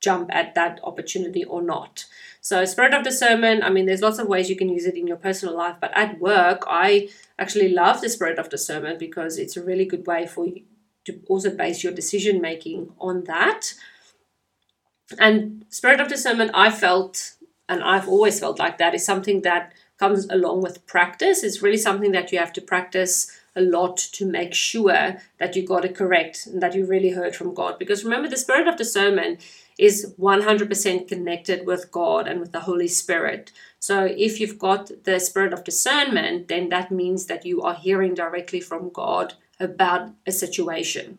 jump 0.00 0.28
at 0.32 0.54
that 0.54 0.80
opportunity 0.82 1.44
or 1.44 1.62
not. 1.62 2.04
So, 2.40 2.64
spirit 2.64 2.94
of 2.94 3.02
discernment, 3.02 3.64
I 3.64 3.70
mean, 3.70 3.86
there's 3.86 4.02
lots 4.02 4.18
of 4.18 4.28
ways 4.28 4.48
you 4.48 4.56
can 4.56 4.68
use 4.68 4.86
it 4.86 4.96
in 4.96 5.06
your 5.06 5.16
personal 5.16 5.56
life, 5.56 5.76
but 5.80 5.90
at 5.96 6.20
work, 6.20 6.62
I 6.68 7.08
actually 7.38 7.70
love 7.70 8.00
the 8.00 8.08
spirit 8.08 8.38
of 8.38 8.48
discernment 8.48 8.98
because 8.98 9.38
it's 9.38 9.56
a 9.56 9.64
really 9.64 9.84
good 9.84 10.06
way 10.06 10.26
for 10.26 10.46
you 10.46 10.62
to 11.06 11.20
also 11.28 11.50
base 11.50 11.82
your 11.82 11.92
decision 11.92 12.40
making 12.40 12.92
on 13.00 13.24
that. 13.24 13.74
And 15.18 15.64
spirit 15.70 16.00
of 16.00 16.08
discernment, 16.08 16.50
I 16.54 16.70
felt, 16.70 17.34
and 17.68 17.82
I've 17.82 18.08
always 18.08 18.38
felt 18.38 18.58
like 18.58 18.78
that, 18.78 18.94
is 18.94 19.04
something 19.04 19.42
that 19.42 19.72
comes 19.98 20.28
along 20.28 20.62
with 20.62 20.86
practice. 20.86 21.42
It's 21.42 21.62
really 21.62 21.76
something 21.76 22.12
that 22.12 22.32
you 22.32 22.38
have 22.38 22.52
to 22.54 22.60
practice 22.60 23.30
a 23.54 23.60
lot 23.60 23.96
to 23.96 24.26
make 24.26 24.52
sure 24.52 25.16
that 25.38 25.56
you 25.56 25.66
got 25.66 25.84
it 25.84 25.96
correct 25.96 26.46
and 26.46 26.62
that 26.62 26.74
you 26.74 26.84
really 26.84 27.10
heard 27.10 27.34
from 27.34 27.54
God. 27.54 27.78
Because 27.78 28.04
remember, 28.04 28.28
the 28.28 28.36
spirit 28.36 28.68
of 28.68 28.76
discernment 28.76 29.40
is 29.78 30.14
100% 30.18 31.08
connected 31.08 31.66
with 31.66 31.90
God 31.90 32.28
and 32.28 32.40
with 32.40 32.52
the 32.52 32.60
Holy 32.60 32.88
Spirit. 32.88 33.52
So 33.78 34.04
if 34.04 34.40
you've 34.40 34.58
got 34.58 35.04
the 35.04 35.18
spirit 35.18 35.52
of 35.52 35.64
discernment, 35.64 36.48
then 36.48 36.68
that 36.68 36.90
means 36.90 37.26
that 37.26 37.46
you 37.46 37.62
are 37.62 37.74
hearing 37.74 38.14
directly 38.14 38.60
from 38.60 38.90
God 38.90 39.34
about 39.58 40.10
a 40.26 40.32
situation. 40.32 41.18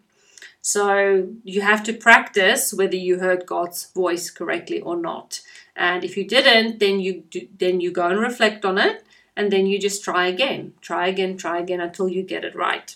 So 0.62 1.29
you 1.43 1.62
have 1.62 1.81
to 1.84 1.93
practice 1.93 2.74
whether 2.74 2.96
you 2.96 3.19
heard 3.19 3.46
God's 3.46 3.89
voice 3.91 4.29
correctly 4.29 4.81
or 4.81 4.98
not. 4.98 5.41
And 5.77 6.03
if 6.03 6.17
you 6.17 6.27
didn't, 6.27 6.79
then 6.79 7.00
you 7.00 7.24
do, 7.29 7.48
then 7.57 7.79
you 7.79 7.91
go 7.91 8.07
and 8.07 8.19
reflect 8.19 8.65
on 8.65 8.79
it, 8.79 9.05
and 9.36 9.51
then 9.51 9.67
you 9.67 9.77
just 9.79 10.03
try 10.03 10.25
again, 10.25 10.74
try 10.81 11.07
again, 11.07 11.38
try 11.38 11.60
again 11.60 11.79
until 11.79 12.10
you 12.10 12.24
get 12.24 12.43
it 12.43 12.55
right. 12.55 12.96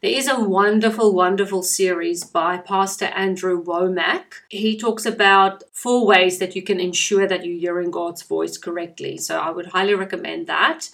There 0.00 0.12
is 0.12 0.28
a 0.28 0.40
wonderful, 0.40 1.12
wonderful 1.12 1.62
series 1.62 2.24
by 2.24 2.56
Pastor 2.56 3.06
Andrew 3.06 3.62
Wommack. 3.62 4.44
He 4.48 4.78
talks 4.78 5.04
about 5.04 5.64
four 5.72 6.06
ways 6.06 6.38
that 6.38 6.56
you 6.56 6.62
can 6.62 6.80
ensure 6.80 7.26
that 7.26 7.44
you're 7.44 7.58
hearing 7.58 7.90
God's 7.90 8.22
voice 8.22 8.56
correctly. 8.56 9.18
So 9.18 9.38
I 9.38 9.50
would 9.50 9.66
highly 9.66 9.94
recommend 9.94 10.46
that. 10.46 10.88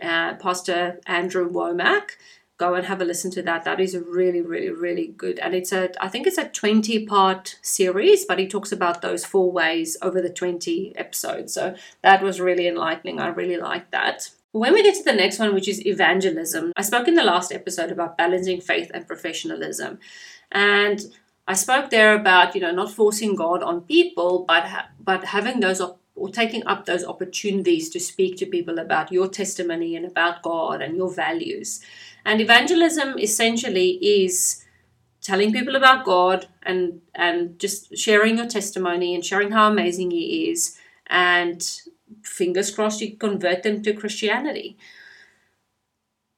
Uh, 0.00 0.34
Pastor 0.34 1.00
Andrew 1.06 1.50
Wommack 1.50 2.12
go 2.58 2.74
and 2.74 2.86
have 2.86 3.00
a 3.00 3.04
listen 3.04 3.30
to 3.32 3.42
that. 3.42 3.64
That 3.64 3.80
is 3.80 3.96
really, 3.96 4.40
really, 4.40 4.70
really 4.70 5.08
good. 5.08 5.38
And 5.38 5.54
it's 5.54 5.72
a, 5.72 5.90
I 6.02 6.08
think 6.08 6.26
it's 6.26 6.38
a 6.38 6.48
20 6.48 7.06
part 7.06 7.58
series, 7.62 8.24
but 8.24 8.38
he 8.38 8.48
talks 8.48 8.72
about 8.72 9.02
those 9.02 9.24
four 9.24 9.52
ways 9.52 9.96
over 10.00 10.22
the 10.22 10.30
20 10.30 10.96
episodes. 10.96 11.52
So 11.52 11.74
that 12.02 12.22
was 12.22 12.40
really 12.40 12.66
enlightening. 12.66 13.20
I 13.20 13.28
really 13.28 13.58
liked 13.58 13.92
that. 13.92 14.30
When 14.52 14.72
we 14.72 14.82
get 14.82 14.94
to 14.96 15.04
the 15.04 15.12
next 15.12 15.38
one, 15.38 15.54
which 15.54 15.68
is 15.68 15.84
evangelism, 15.86 16.72
I 16.76 16.82
spoke 16.82 17.08
in 17.08 17.14
the 17.14 17.22
last 17.22 17.52
episode 17.52 17.90
about 17.90 18.16
balancing 18.16 18.62
faith 18.62 18.90
and 18.94 19.06
professionalism. 19.06 19.98
And 20.50 21.00
I 21.46 21.52
spoke 21.52 21.90
there 21.90 22.14
about, 22.14 22.54
you 22.54 22.62
know, 22.62 22.72
not 22.72 22.90
forcing 22.90 23.36
God 23.36 23.62
on 23.62 23.82
people, 23.82 24.46
but, 24.48 24.64
ha- 24.64 24.88
but 24.98 25.24
having 25.24 25.60
those 25.60 25.82
op- 25.82 26.00
or 26.16 26.30
taking 26.30 26.66
up 26.66 26.86
those 26.86 27.04
opportunities 27.04 27.90
to 27.90 28.00
speak 28.00 28.38
to 28.38 28.46
people 28.46 28.78
about 28.78 29.12
your 29.12 29.28
testimony 29.28 29.94
and 29.94 30.06
about 30.06 30.42
God 30.42 30.80
and 30.80 30.96
your 30.96 31.12
values. 31.12 31.80
And 32.26 32.40
evangelism 32.40 33.20
essentially 33.20 33.90
is 34.04 34.64
telling 35.22 35.52
people 35.52 35.76
about 35.76 36.04
God 36.04 36.48
and 36.64 37.00
and 37.14 37.58
just 37.58 37.96
sharing 37.96 38.36
your 38.36 38.48
testimony 38.48 39.14
and 39.14 39.24
sharing 39.24 39.52
how 39.52 39.70
amazing 39.70 40.10
He 40.10 40.50
is, 40.50 40.76
and 41.06 41.62
fingers 42.22 42.74
crossed 42.74 43.00
you 43.00 43.16
convert 43.16 43.62
them 43.62 43.80
to 43.82 43.92
Christianity. 43.92 44.76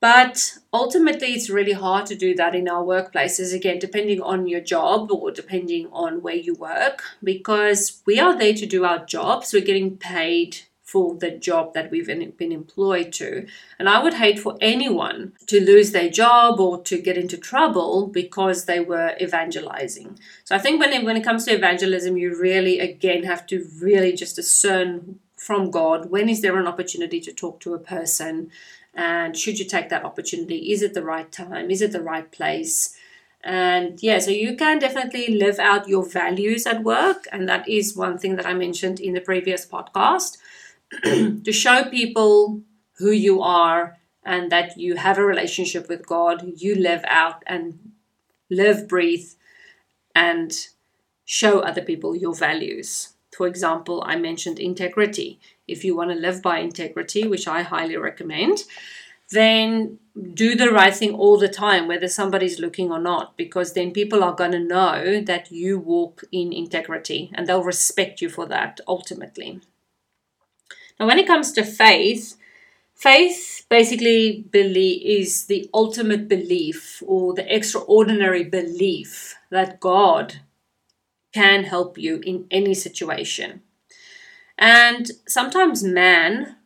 But 0.01 0.59
ultimately, 0.73 1.33
it's 1.33 1.51
really 1.51 1.73
hard 1.73 2.07
to 2.07 2.15
do 2.15 2.35
that 2.35 2.55
in 2.55 2.69
our 2.69 2.85
workplaces, 2.85 3.55
again, 3.55 3.79
depending 3.79 4.21
on 4.21 4.47
your 4.47 4.61
job 4.61 5.11
or 5.11 5.33
depending 5.33 5.89
on 5.91 6.23
where 6.23 6.37
you 6.37 6.55
work, 6.55 7.03
because 7.25 8.03
we 8.07 8.21
are 8.21 8.39
there 8.39 8.55
to 8.55 8.67
do 8.67 8.85
our 8.85 9.05
jobs. 9.07 9.53
We're 9.53 9.65
getting 9.65 9.97
paid 9.97 10.68
for 10.89 11.15
the 11.17 11.31
job 11.31 11.75
that 11.75 11.91
we've 11.91 12.07
been 12.07 12.51
employed 12.51 13.13
to. 13.13 13.47
And 13.79 13.91
I 13.91 14.03
would 14.03 14.15
hate 14.15 14.39
for 14.39 14.57
anyone 14.59 15.33
to 15.47 15.61
lose 15.61 15.93
their 15.93 16.09
job 16.09 16.59
or 16.59 16.81
to 16.85 17.03
get 17.03 17.19
into 17.19 17.37
trouble 17.37 18.07
because 18.07 18.65
they 18.65 18.81
were 18.81 19.15
evangelizing. 19.21 20.19
So 20.45 20.57
I 20.57 20.59
think 20.59 20.81
when 20.81 20.95
it, 20.95 21.05
when 21.05 21.19
it 21.19 21.25
comes 21.25 21.45
to 21.45 21.53
evangelism, 21.53 22.17
you 22.17 22.35
really, 22.41 22.81
again, 22.81 23.25
have 23.25 23.47
to 23.49 23.69
really 23.79 24.15
just 24.15 24.37
discern 24.37 25.19
from 25.37 25.71
God 25.71 26.11
when 26.11 26.31
is 26.31 26.41
there 26.41 26.59
an 26.59 26.67
opportunity 26.67 27.21
to 27.21 27.35
talk 27.35 27.61
to 27.61 27.75
a 27.75 27.79
person 27.79 28.51
and 28.95 29.37
should 29.37 29.59
you 29.59 29.67
take 29.67 29.91
that 29.91 30.07
opportunity? 30.07 30.73
Is 30.73 30.81
it 30.81 30.95
the 30.95 31.05
right 31.05 31.31
time? 31.31 31.71
Is 31.71 31.83
it 31.83 31.93
the 31.93 32.03
right 32.03 32.33
place? 32.33 32.97
And 33.45 34.03
yeah, 34.03 34.21
so 34.21 34.31
you 34.31 34.57
can 34.57 34.79
definitely 34.79 35.29
live 35.29 35.59
out 35.59 35.87
your 35.87 36.09
values 36.09 36.67
at 36.67 36.83
work. 36.83 37.27
And 37.31 37.47
that 37.47 37.69
is 37.69 37.95
one 37.95 38.17
thing 38.17 38.37
that 38.37 38.47
I 38.47 38.55
mentioned 38.55 39.01
in 39.01 39.13
the 39.13 39.21
previous 39.21 39.67
podcast 39.67 40.39
to 41.03 41.53
show 41.53 41.85
people 41.85 42.63
who 42.99 43.11
you 43.11 43.43
are 43.43 43.99
and 44.25 44.51
that 44.53 44.77
you 44.77 44.97
have 44.97 45.19
a 45.19 45.25
relationship 45.25 45.89
with 45.89 46.07
God, 46.07 46.53
you 46.57 46.75
live 46.75 47.05
out 47.07 47.43
and 47.47 47.93
live, 48.51 48.89
breathe, 48.89 49.29
and 50.15 50.53
show 51.25 51.61
other 51.61 51.83
people 51.83 52.17
your 52.17 52.35
values. 52.35 53.15
For 53.37 53.47
example, 53.47 54.03
I 54.07 54.17
mentioned 54.17 54.59
integrity. 54.59 55.39
If 55.67 55.85
you 55.85 55.95
want 55.95 56.11
to 56.11 56.17
live 56.17 56.43
by 56.43 56.59
integrity, 56.59 57.27
which 57.27 57.47
I 57.47 57.63
highly 57.63 57.97
recommend, 57.97 58.65
then 59.31 59.99
do 60.35 60.55
the 60.55 60.71
right 60.71 60.95
thing 60.95 61.15
all 61.15 61.39
the 61.39 61.49
time, 61.49 61.87
whether 61.87 62.09
somebody's 62.09 62.59
looking 62.59 62.91
or 62.91 62.99
not, 62.99 63.37
because 63.37 63.75
then 63.75 63.93
people 63.93 64.25
are 64.25 64.35
going 64.35 64.53
to 64.53 64.59
know 64.59 65.21
that 65.21 65.53
you 65.53 65.79
walk 65.79 66.25
in 66.33 66.53
integrity 66.53 67.31
and 67.35 67.47
they'll 67.47 67.63
respect 67.63 68.21
you 68.23 68.29
for 68.29 68.47
that 68.47 68.81
ultimately. 68.89 69.61
Now, 70.99 71.07
when 71.07 71.19
it 71.19 71.27
comes 71.27 71.53
to 71.53 71.63
faith, 71.65 72.37
faith 72.95 73.67
basically 73.69 74.47
is 74.53 75.47
the 75.47 75.69
ultimate 75.73 76.29
belief 76.29 77.03
or 77.07 77.35
the 77.35 77.55
extraordinary 77.55 78.45
belief 78.45 79.37
that 79.51 79.81
God 79.81 80.41
can 81.33 81.65
help 81.65 81.99
you 81.99 82.21
in 82.25 82.47
any 82.51 82.75
situation. 82.75 83.63
And 84.57 85.11
sometimes 85.29 85.85
man, 85.85 86.57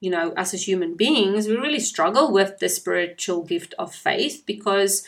you 0.00 0.10
know, 0.10 0.32
us 0.32 0.54
as 0.54 0.68
human 0.68 0.94
beings, 0.94 1.48
we 1.48 1.56
really 1.56 1.80
struggle 1.80 2.30
with 2.30 2.58
the 2.58 2.68
spiritual 2.68 3.42
gift 3.42 3.74
of 3.78 3.94
faith 3.94 4.44
because 4.46 5.04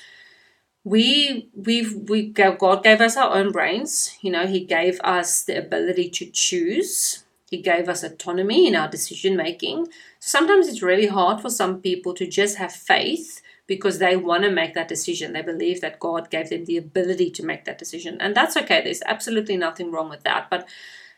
we 0.85 1.49
we've 1.55 1.95
we 2.09 2.29
God 2.29 2.83
gave 2.83 3.01
us 3.01 3.17
our 3.17 3.37
own 3.37 3.53
brains. 3.53 4.17
You 4.23 4.33
know, 4.33 4.47
He 4.47 4.65
gave 4.65 5.01
us 5.03 5.43
the 5.43 5.59
ability 5.59 6.11
to 6.11 6.27
choose. 6.27 7.25
He 7.51 7.59
gave 7.59 7.89
us 7.89 8.03
autonomy 8.03 8.67
in 8.67 8.75
our 8.75 8.89
decision 8.89 9.37
making. 9.37 9.89
Sometimes 10.19 10.67
it's 10.67 10.83
really 10.83 11.07
hard 11.07 11.41
for 11.41 11.51
some 11.51 11.81
people 11.81 12.13
to 12.15 12.27
just 12.27 12.57
have 12.57 12.73
faith 12.73 13.41
because 13.67 13.99
they 13.99 14.17
want 14.17 14.45
to 14.45 14.51
make 14.51 14.75
that 14.75 14.89
decision. 14.89 15.33
They 15.33 15.43
believe 15.43 15.81
that 15.81 16.01
God 16.01 16.31
gave 16.31 16.51
them 16.51 16.65
the 16.65 16.77
ability 16.77 17.31
to 17.31 17.45
make 17.45 17.65
that 17.65 17.79
decision. 17.79 18.21
And 18.21 18.35
that's 18.35 18.57
okay. 18.57 18.83
There's 18.83 19.03
absolutely 19.07 19.57
nothing 19.57 19.91
wrong 19.91 20.09
with 20.09 20.23
that. 20.25 20.49
But 20.51 20.69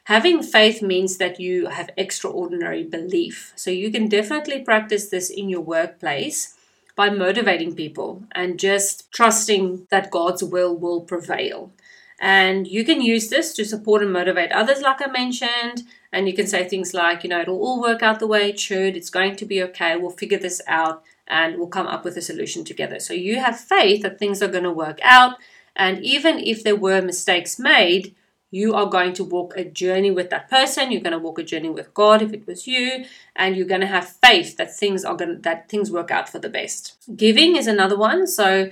having 0.05 0.43
faith 0.43 0.83
means 0.83 1.19
that 1.19 1.41
you 1.41 1.67
have 1.67 1.91
extraordinary 1.97 2.85
belief. 2.85 3.53
So 3.57 3.71
you 3.71 3.91
can 3.91 4.09
definitely 4.09 4.63
practice 4.63 5.09
this 5.09 5.31
in 5.31 5.49
your 5.49 5.61
workplace 5.61 6.55
by 6.97 7.11
motivating 7.11 7.75
people 7.75 8.25
and 8.33 8.59
just 8.59 9.13
trusting 9.13 9.87
that 9.91 10.11
God's 10.11 10.43
will 10.43 10.77
will 10.77 11.03
prevail. 11.03 11.73
And 12.21 12.67
you 12.67 12.85
can 12.85 13.01
use 13.01 13.29
this 13.29 13.55
to 13.55 13.65
support 13.65 14.03
and 14.03 14.13
motivate 14.13 14.51
others, 14.51 14.81
like 14.81 15.01
I 15.01 15.07
mentioned. 15.07 15.85
And 16.13 16.27
you 16.27 16.35
can 16.35 16.47
say 16.47 16.67
things 16.67 16.95
like, 16.95 17.23
you 17.23 17.31
know, 17.31 17.41
it'll 17.41 17.59
all 17.59 17.81
work 17.81 18.03
out 18.03 18.19
the 18.19 18.27
way 18.27 18.49
it 18.49 18.59
should. 18.59 18.97
It's 18.97 19.11
going 19.11 19.37
to 19.37 19.45
be 19.45 19.63
okay. 19.65 19.97
We'll 19.97 20.11
figure 20.11 20.39
this 20.39 20.63
out 20.67 21.03
and 21.27 21.59
we'll 21.59 21.69
come 21.69 21.87
up 21.87 22.05
with 22.05 22.17
a 22.17 22.23
solution 22.23 22.65
together. 22.65 22.99
So 22.99 23.13
you 23.13 23.41
have 23.41 23.61
faith 23.61 24.03
that 24.03 24.19
things 24.19 24.43
are 24.43 24.49
going 24.49 24.65
to 24.65 24.73
work 24.73 24.99
out. 25.03 25.37
And 25.77 26.03
even 26.03 26.39
if 26.39 26.65
there 26.65 26.77
were 26.77 27.03
mistakes 27.03 27.59
made, 27.59 28.15
you 28.51 28.75
are 28.75 28.87
going 28.87 29.13
to 29.13 29.25
walk 29.25 29.53
a 29.57 29.65
journey 29.65 30.11
with 30.11 30.31
that 30.31 30.49
person. 30.49 30.91
You're 30.91 31.03
going 31.03 31.13
to 31.13 31.19
walk 31.19 31.39
a 31.39 31.43
journey 31.43 31.69
with 31.69 31.93
God 31.93 32.23
if 32.23 32.33
it 32.33 32.47
was 32.47 32.67
you, 32.67 33.05
and 33.37 33.55
you're 33.55 33.67
going 33.67 33.83
to 33.83 33.87
have 33.87 34.09
faith 34.09 34.57
that 34.57 34.75
things 34.75 35.05
are 35.05 35.15
going 35.15 35.37
to, 35.37 35.43
that 35.43 35.69
things 35.69 35.91
work 35.91 36.11
out 36.11 36.29
for 36.31 36.39
the 36.39 36.49
best. 36.49 36.97
Giving 37.15 37.57
is 37.57 37.67
another 37.67 37.97
one. 37.97 38.27
So 38.27 38.71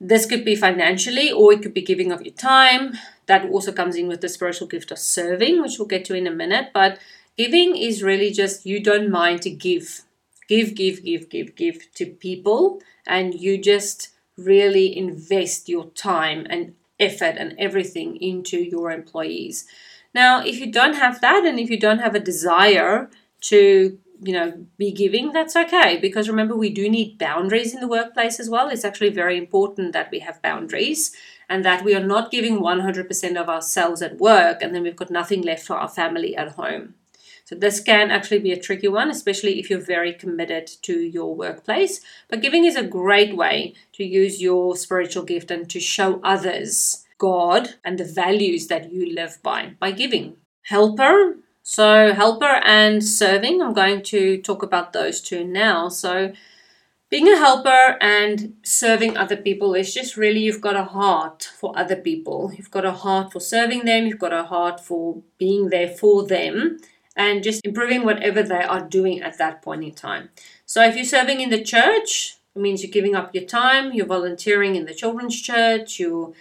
this 0.00 0.26
could 0.26 0.44
be 0.44 0.56
financially, 0.56 1.30
or 1.30 1.52
it 1.52 1.62
could 1.62 1.74
be 1.74 1.82
giving 1.82 2.10
of 2.10 2.22
your 2.22 2.34
time. 2.34 2.94
That 3.26 3.48
also 3.50 3.72
comes 3.72 3.96
in 3.96 4.08
with 4.08 4.20
the 4.20 4.28
spiritual 4.28 4.68
gift 4.68 4.90
of 4.90 4.98
serving, 4.98 5.60
which 5.60 5.78
we'll 5.78 5.88
get 5.88 6.04
to 6.06 6.14
in 6.14 6.26
a 6.26 6.30
minute. 6.30 6.70
But 6.72 6.98
giving 7.36 7.76
is 7.76 8.02
really 8.02 8.30
just 8.30 8.66
you 8.66 8.80
don't 8.80 9.10
mind 9.10 9.42
to 9.42 9.50
give, 9.50 10.02
give, 10.48 10.74
give, 10.74 11.04
give, 11.04 11.28
give, 11.28 11.54
give 11.56 11.92
to 11.94 12.06
people, 12.06 12.80
and 13.06 13.34
you 13.34 13.58
just 13.58 14.10
really 14.36 14.96
invest 14.96 15.68
your 15.68 15.86
time 15.90 16.46
and 16.50 16.74
effort 16.98 17.36
and 17.38 17.54
everything 17.58 18.16
into 18.16 18.58
your 18.58 18.90
employees. 18.90 19.66
Now, 20.14 20.44
if 20.44 20.60
you 20.60 20.70
don't 20.70 20.94
have 20.94 21.20
that, 21.20 21.44
and 21.44 21.58
if 21.58 21.70
you 21.70 21.78
don't 21.78 21.98
have 21.98 22.14
a 22.14 22.20
desire 22.20 23.10
to 23.42 23.98
you 24.22 24.32
know 24.32 24.66
be 24.78 24.92
giving 24.92 25.32
that's 25.32 25.56
okay 25.56 25.98
because 26.00 26.28
remember 26.28 26.56
we 26.56 26.70
do 26.70 26.88
need 26.88 27.18
boundaries 27.18 27.74
in 27.74 27.80
the 27.80 27.88
workplace 27.88 28.38
as 28.38 28.48
well 28.48 28.68
it's 28.68 28.84
actually 28.84 29.10
very 29.10 29.36
important 29.36 29.92
that 29.92 30.10
we 30.10 30.20
have 30.20 30.40
boundaries 30.40 31.14
and 31.48 31.64
that 31.64 31.84
we 31.84 31.94
are 31.94 32.04
not 32.04 32.30
giving 32.30 32.60
100% 32.60 33.36
of 33.36 33.48
ourselves 33.48 34.02
at 34.02 34.18
work 34.18 34.62
and 34.62 34.74
then 34.74 34.82
we've 34.82 34.96
got 34.96 35.10
nothing 35.10 35.42
left 35.42 35.66
for 35.66 35.76
our 35.76 35.88
family 35.88 36.36
at 36.36 36.52
home. 36.52 36.94
So 37.44 37.54
this 37.54 37.80
can 37.80 38.10
actually 38.10 38.38
be 38.38 38.52
a 38.52 38.60
tricky 38.60 38.88
one 38.88 39.10
especially 39.10 39.60
if 39.60 39.68
you're 39.68 39.78
very 39.80 40.12
committed 40.12 40.66
to 40.82 40.98
your 40.98 41.34
workplace. 41.34 42.00
But 42.28 42.40
giving 42.40 42.64
is 42.64 42.76
a 42.76 42.82
great 42.82 43.36
way 43.36 43.74
to 43.94 44.04
use 44.04 44.40
your 44.40 44.76
spiritual 44.76 45.24
gift 45.24 45.50
and 45.50 45.68
to 45.70 45.80
show 45.80 46.20
others 46.22 47.04
god 47.18 47.74
and 47.84 47.98
the 47.98 48.04
values 48.04 48.66
that 48.68 48.92
you 48.92 49.14
live 49.14 49.38
by 49.42 49.74
by 49.78 49.90
giving. 49.92 50.36
Helper. 50.62 51.36
So, 51.66 52.12
helper 52.12 52.60
and 52.62 53.02
serving, 53.02 53.62
I'm 53.62 53.72
going 53.72 54.02
to 54.02 54.36
talk 54.42 54.62
about 54.62 54.92
those 54.92 55.22
two 55.22 55.44
now. 55.44 55.88
So, 55.88 56.34
being 57.14 57.28
a 57.28 57.36
helper 57.36 57.96
and 58.00 58.54
serving 58.64 59.16
other 59.16 59.36
people 59.36 59.72
is 59.72 59.94
just 59.94 60.16
really 60.16 60.40
you've 60.40 60.60
got 60.60 60.74
a 60.74 60.82
heart 60.82 61.44
for 61.44 61.72
other 61.78 61.94
people. 61.94 62.50
You've 62.56 62.72
got 62.72 62.84
a 62.84 62.90
heart 62.90 63.30
for 63.30 63.38
serving 63.38 63.84
them, 63.84 64.06
you've 64.06 64.18
got 64.18 64.32
a 64.32 64.42
heart 64.42 64.80
for 64.80 65.22
being 65.38 65.68
there 65.68 65.86
for 65.86 66.26
them 66.26 66.78
and 67.14 67.44
just 67.44 67.64
improving 67.64 68.04
whatever 68.04 68.42
they 68.42 68.64
are 68.64 68.80
doing 68.80 69.22
at 69.22 69.38
that 69.38 69.62
point 69.62 69.84
in 69.84 69.94
time. 69.94 70.30
So, 70.66 70.82
if 70.82 70.96
you're 70.96 71.04
serving 71.04 71.40
in 71.40 71.50
the 71.50 71.62
church, 71.62 72.36
It 72.56 72.62
means 72.62 72.82
you're 72.82 72.98
giving 72.98 73.14
up 73.20 73.32
your 73.36 73.44
time, 73.44 73.92
you're 73.92 74.14
volunteering 74.16 74.74
in 74.74 74.84
the 74.86 74.94
children's 75.00 75.40
church, 75.40 76.00
you're 76.00 76.32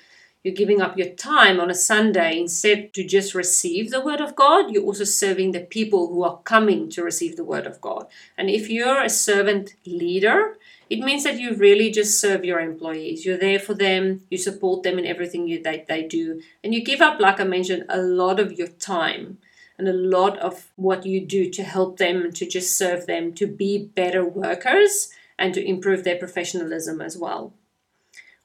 you're 0.44 0.54
giving 0.54 0.82
up 0.82 0.98
your 0.98 1.10
time 1.10 1.60
on 1.60 1.70
a 1.70 1.74
Sunday 1.92 2.38
instead 2.40 2.94
to 2.94 3.06
just 3.06 3.34
receive 3.34 3.92
the 3.92 4.02
word 4.02 4.20
of 4.20 4.36
God, 4.36 4.72
you're 4.72 4.84
also 4.84 5.06
serving 5.06 5.52
the 5.52 5.62
people 5.62 6.08
who 6.08 6.24
are 6.24 6.40
coming 6.40 6.90
to 6.90 7.02
receive 7.02 7.38
the 7.38 7.46
word 7.46 7.66
of 7.66 7.80
God. 7.80 8.08
And 8.38 8.50
if 8.50 8.70
you're 8.70 9.02
a 9.02 9.10
servant 9.10 9.76
leader, 9.86 10.58
it 10.94 11.00
means 11.00 11.24
that 11.24 11.40
you 11.40 11.56
really 11.56 11.90
just 11.90 12.22
serve 12.22 12.46
your 12.46 12.60
employees. 12.60 13.26
You're 13.26 13.40
there 13.40 13.58
for 13.58 13.74
them, 13.74 14.22
you 14.30 14.38
support 14.38 14.84
them 14.84 15.00
in 15.00 15.08
everything 15.08 15.48
you, 15.48 15.62
they, 15.62 15.86
they 15.88 16.04
do, 16.04 16.40
and 16.64 16.72
you 16.72 16.84
give 16.84 17.02
up, 17.02 17.20
like 17.20 17.40
I 17.40 17.46
mentioned, 17.46 17.86
a 17.90 18.00
lot 18.00 18.40
of 18.40 18.54
your 18.54 18.68
time 18.68 19.40
and 19.80 19.88
a 19.88 19.94
lot 19.94 20.38
of 20.38 20.68
what 20.76 21.04
you 21.04 21.20
do 21.26 21.50
to 21.50 21.64
help 21.64 21.98
them, 21.98 22.32
to 22.34 22.46
just 22.46 22.78
serve 22.78 23.08
them, 23.08 23.34
to 23.34 23.48
be 23.48 23.86
better 23.96 24.24
workers, 24.24 25.10
and 25.40 25.52
to 25.56 25.68
improve 25.68 26.04
their 26.04 26.20
professionalism 26.20 27.02
as 27.02 27.18
well. 27.18 27.54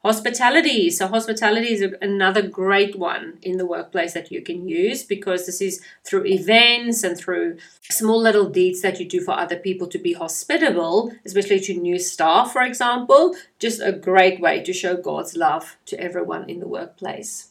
Hospitality. 0.03 0.91
So, 0.91 1.09
hospitality 1.09 1.73
is 1.73 1.85
another 2.01 2.41
great 2.41 2.97
one 2.97 3.39
in 3.43 3.57
the 3.57 3.67
workplace 3.67 4.15
that 4.15 4.31
you 4.31 4.43
can 4.43 4.69
use 4.69 5.03
because 5.03 5.45
this 5.45 5.61
is 5.61 5.83
through 6.05 6.27
events 6.27 7.03
and 7.03 7.19
through 7.19 7.59
small 7.83 8.21
little 8.21 8.49
deeds 8.49 8.81
that 8.83 9.01
you 9.01 9.09
do 9.09 9.21
for 9.21 9.33
other 9.33 9.57
people 9.57 9.89
to 9.89 9.99
be 9.99 10.13
hospitable, 10.13 11.13
especially 11.27 11.59
to 11.61 11.75
new 11.75 11.99
staff, 11.99 12.53
for 12.53 12.63
example. 12.63 13.35
Just 13.59 13.83
a 13.83 13.91
great 13.91 14.41
way 14.41 14.63
to 14.63 14.73
show 14.73 14.97
God's 14.97 15.37
love 15.37 15.77
to 15.87 16.01
everyone 16.01 16.49
in 16.49 16.61
the 16.61 16.69
workplace 16.69 17.51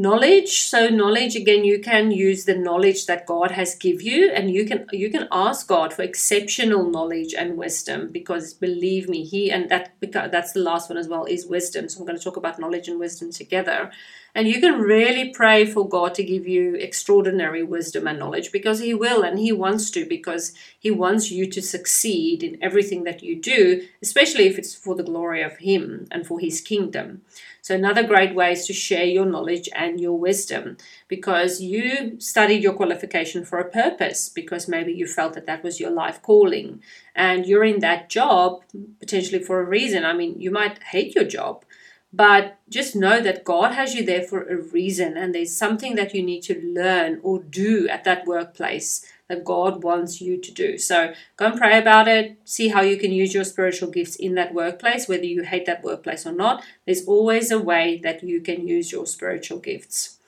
knowledge. 0.00 0.62
So 0.62 0.88
knowledge 0.88 1.36
again 1.36 1.62
you 1.62 1.78
can 1.78 2.10
use 2.10 2.46
the 2.46 2.56
knowledge 2.56 3.04
that 3.04 3.26
god 3.26 3.50
has 3.50 3.74
give 3.74 4.00
you 4.00 4.30
and 4.30 4.50
you 4.50 4.64
can 4.64 4.86
you 4.92 5.10
can 5.10 5.28
ask 5.30 5.68
god 5.68 5.92
for 5.92 6.02
exceptional 6.02 6.88
knowledge 6.88 7.34
and 7.34 7.58
wisdom 7.58 8.08
because 8.10 8.54
believe 8.54 9.10
me 9.10 9.24
he 9.24 9.50
and 9.50 9.68
that 9.68 9.92
that's 10.32 10.52
the 10.52 10.60
last 10.60 10.88
one 10.88 10.96
as 10.96 11.08
well 11.08 11.26
is 11.26 11.46
wisdom. 11.46 11.88
So 11.88 12.00
i'm 12.00 12.06
going 12.06 12.18
to 12.18 12.24
talk 12.24 12.38
about 12.38 12.58
knowledge 12.58 12.88
and 12.88 12.98
wisdom 12.98 13.30
together. 13.30 13.90
And 14.34 14.46
you 14.46 14.60
can 14.60 14.78
really 14.78 15.30
pray 15.30 15.66
for 15.66 15.88
God 15.88 16.14
to 16.14 16.22
give 16.22 16.46
you 16.46 16.76
extraordinary 16.76 17.62
wisdom 17.62 18.06
and 18.06 18.18
knowledge 18.18 18.52
because 18.52 18.78
He 18.78 18.94
will 18.94 19.22
and 19.22 19.38
He 19.38 19.50
wants 19.50 19.90
to, 19.92 20.06
because 20.06 20.54
He 20.78 20.90
wants 20.90 21.30
you 21.30 21.50
to 21.50 21.60
succeed 21.60 22.42
in 22.42 22.62
everything 22.62 23.04
that 23.04 23.22
you 23.22 23.34
do, 23.40 23.86
especially 24.00 24.46
if 24.46 24.56
it's 24.58 24.74
for 24.74 24.94
the 24.94 25.02
glory 25.02 25.42
of 25.42 25.58
Him 25.58 26.06
and 26.12 26.26
for 26.26 26.38
His 26.38 26.60
kingdom. 26.60 27.22
So, 27.62 27.74
another 27.74 28.02
great 28.02 28.34
way 28.34 28.52
is 28.52 28.66
to 28.66 28.72
share 28.72 29.04
your 29.04 29.26
knowledge 29.26 29.68
and 29.74 30.00
your 30.00 30.18
wisdom 30.18 30.76
because 31.08 31.60
you 31.60 32.18
studied 32.20 32.62
your 32.62 32.74
qualification 32.74 33.44
for 33.44 33.58
a 33.58 33.70
purpose, 33.70 34.28
because 34.28 34.68
maybe 34.68 34.92
you 34.92 35.06
felt 35.06 35.34
that 35.34 35.46
that 35.46 35.62
was 35.62 35.80
your 35.80 35.90
life 35.90 36.22
calling 36.22 36.82
and 37.14 37.46
you're 37.46 37.64
in 37.64 37.80
that 37.80 38.08
job 38.08 38.62
potentially 38.98 39.42
for 39.42 39.60
a 39.60 39.64
reason. 39.64 40.04
I 40.04 40.12
mean, 40.12 40.40
you 40.40 40.50
might 40.50 40.82
hate 40.82 41.14
your 41.14 41.24
job 41.24 41.64
but 42.12 42.58
just 42.68 42.96
know 42.96 43.20
that 43.20 43.44
God 43.44 43.72
has 43.74 43.94
you 43.94 44.04
there 44.04 44.22
for 44.22 44.42
a 44.42 44.56
reason, 44.56 45.16
and 45.16 45.34
there's 45.34 45.56
something 45.56 45.94
that 45.94 46.12
you 46.14 46.22
need 46.22 46.42
to 46.42 46.60
learn 46.60 47.20
or 47.22 47.38
do 47.40 47.88
at 47.88 48.04
that 48.04 48.26
workplace 48.26 49.06
that 49.30 49.44
God 49.44 49.84
wants 49.84 50.20
you 50.20 50.38
to 50.38 50.52
do. 50.52 50.76
So 50.76 51.14
go 51.36 51.46
and 51.46 51.56
pray 51.56 51.78
about 51.78 52.08
it. 52.08 52.36
See 52.44 52.68
how 52.68 52.80
you 52.80 52.98
can 52.98 53.12
use 53.12 53.32
your 53.32 53.44
spiritual 53.44 53.88
gifts 53.88 54.16
in 54.16 54.34
that 54.34 54.52
workplace, 54.52 55.06
whether 55.06 55.24
you 55.24 55.44
hate 55.44 55.66
that 55.66 55.84
workplace 55.84 56.26
or 56.26 56.32
not. 56.32 56.64
There's 56.84 57.06
always 57.06 57.52
a 57.52 57.60
way 57.60 58.00
that 58.02 58.24
you 58.24 58.40
can 58.40 58.66
use 58.66 58.90
your 58.90 59.06
spiritual 59.06 59.60
gifts. 59.60 60.18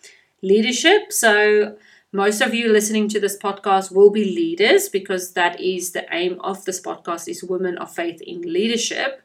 Leadership. 0.40 1.12
So 1.12 1.76
most 2.12 2.40
of 2.40 2.54
you 2.54 2.70
listening 2.70 3.08
to 3.08 3.18
this 3.18 3.36
podcast 3.36 3.90
will 3.92 4.10
be 4.10 4.24
leaders 4.24 4.88
because 4.88 5.32
that 5.32 5.60
is 5.60 5.90
the 5.90 6.06
aim 6.14 6.40
of 6.40 6.64
this 6.64 6.80
podcast 6.80 7.28
is 7.28 7.42
women 7.42 7.76
of 7.78 7.92
faith 7.92 8.20
in 8.22 8.42
leadership. 8.42 9.22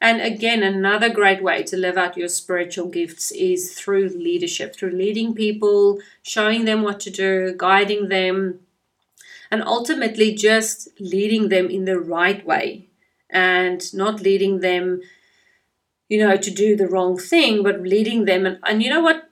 And 0.00 0.22
again, 0.22 0.62
another 0.62 1.10
great 1.10 1.42
way 1.42 1.64
to 1.64 1.76
live 1.76 1.98
out 1.98 2.16
your 2.16 2.28
spiritual 2.28 2.86
gifts 2.86 3.30
is 3.32 3.74
through 3.74 4.08
leadership, 4.08 4.74
through 4.74 4.92
leading 4.92 5.34
people, 5.34 5.98
showing 6.22 6.64
them 6.64 6.82
what 6.82 7.00
to 7.00 7.10
do, 7.10 7.54
guiding 7.56 8.08
them, 8.08 8.60
and 9.50 9.62
ultimately 9.62 10.34
just 10.34 10.88
leading 11.00 11.48
them 11.48 11.68
in 11.68 11.84
the 11.84 11.98
right 11.98 12.44
way 12.46 12.88
and 13.30 13.92
not 13.94 14.20
leading 14.20 14.60
them, 14.60 15.00
you 16.08 16.18
know, 16.18 16.36
to 16.36 16.50
do 16.50 16.76
the 16.76 16.88
wrong 16.88 17.18
thing, 17.18 17.62
but 17.62 17.82
leading 17.82 18.24
them. 18.24 18.46
And, 18.46 18.58
and 18.64 18.82
you 18.82 18.90
know 18.90 19.02
what? 19.02 19.28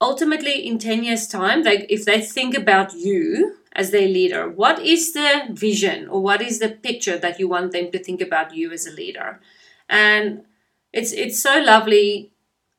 Ultimately, 0.00 0.66
in 0.66 0.78
10 0.78 1.04
years' 1.04 1.28
time, 1.28 1.62
they, 1.62 1.86
if 1.90 2.04
they 2.04 2.20
think 2.20 2.56
about 2.56 2.94
you 2.94 3.56
as 3.72 3.90
their 3.90 4.08
leader, 4.08 4.48
what 4.48 4.78
is 4.80 5.12
the 5.12 5.42
vision 5.50 6.08
or 6.08 6.22
what 6.22 6.40
is 6.40 6.58
the 6.58 6.70
picture 6.70 7.18
that 7.18 7.38
you 7.38 7.48
want 7.48 7.72
them 7.72 7.90
to 7.92 8.02
think 8.02 8.20
about 8.20 8.54
you 8.54 8.72
as 8.72 8.86
a 8.86 8.92
leader? 8.92 9.40
and 9.90 10.44
it's 10.92 11.12
it's 11.12 11.42
so 11.42 11.60
lovely. 11.60 12.32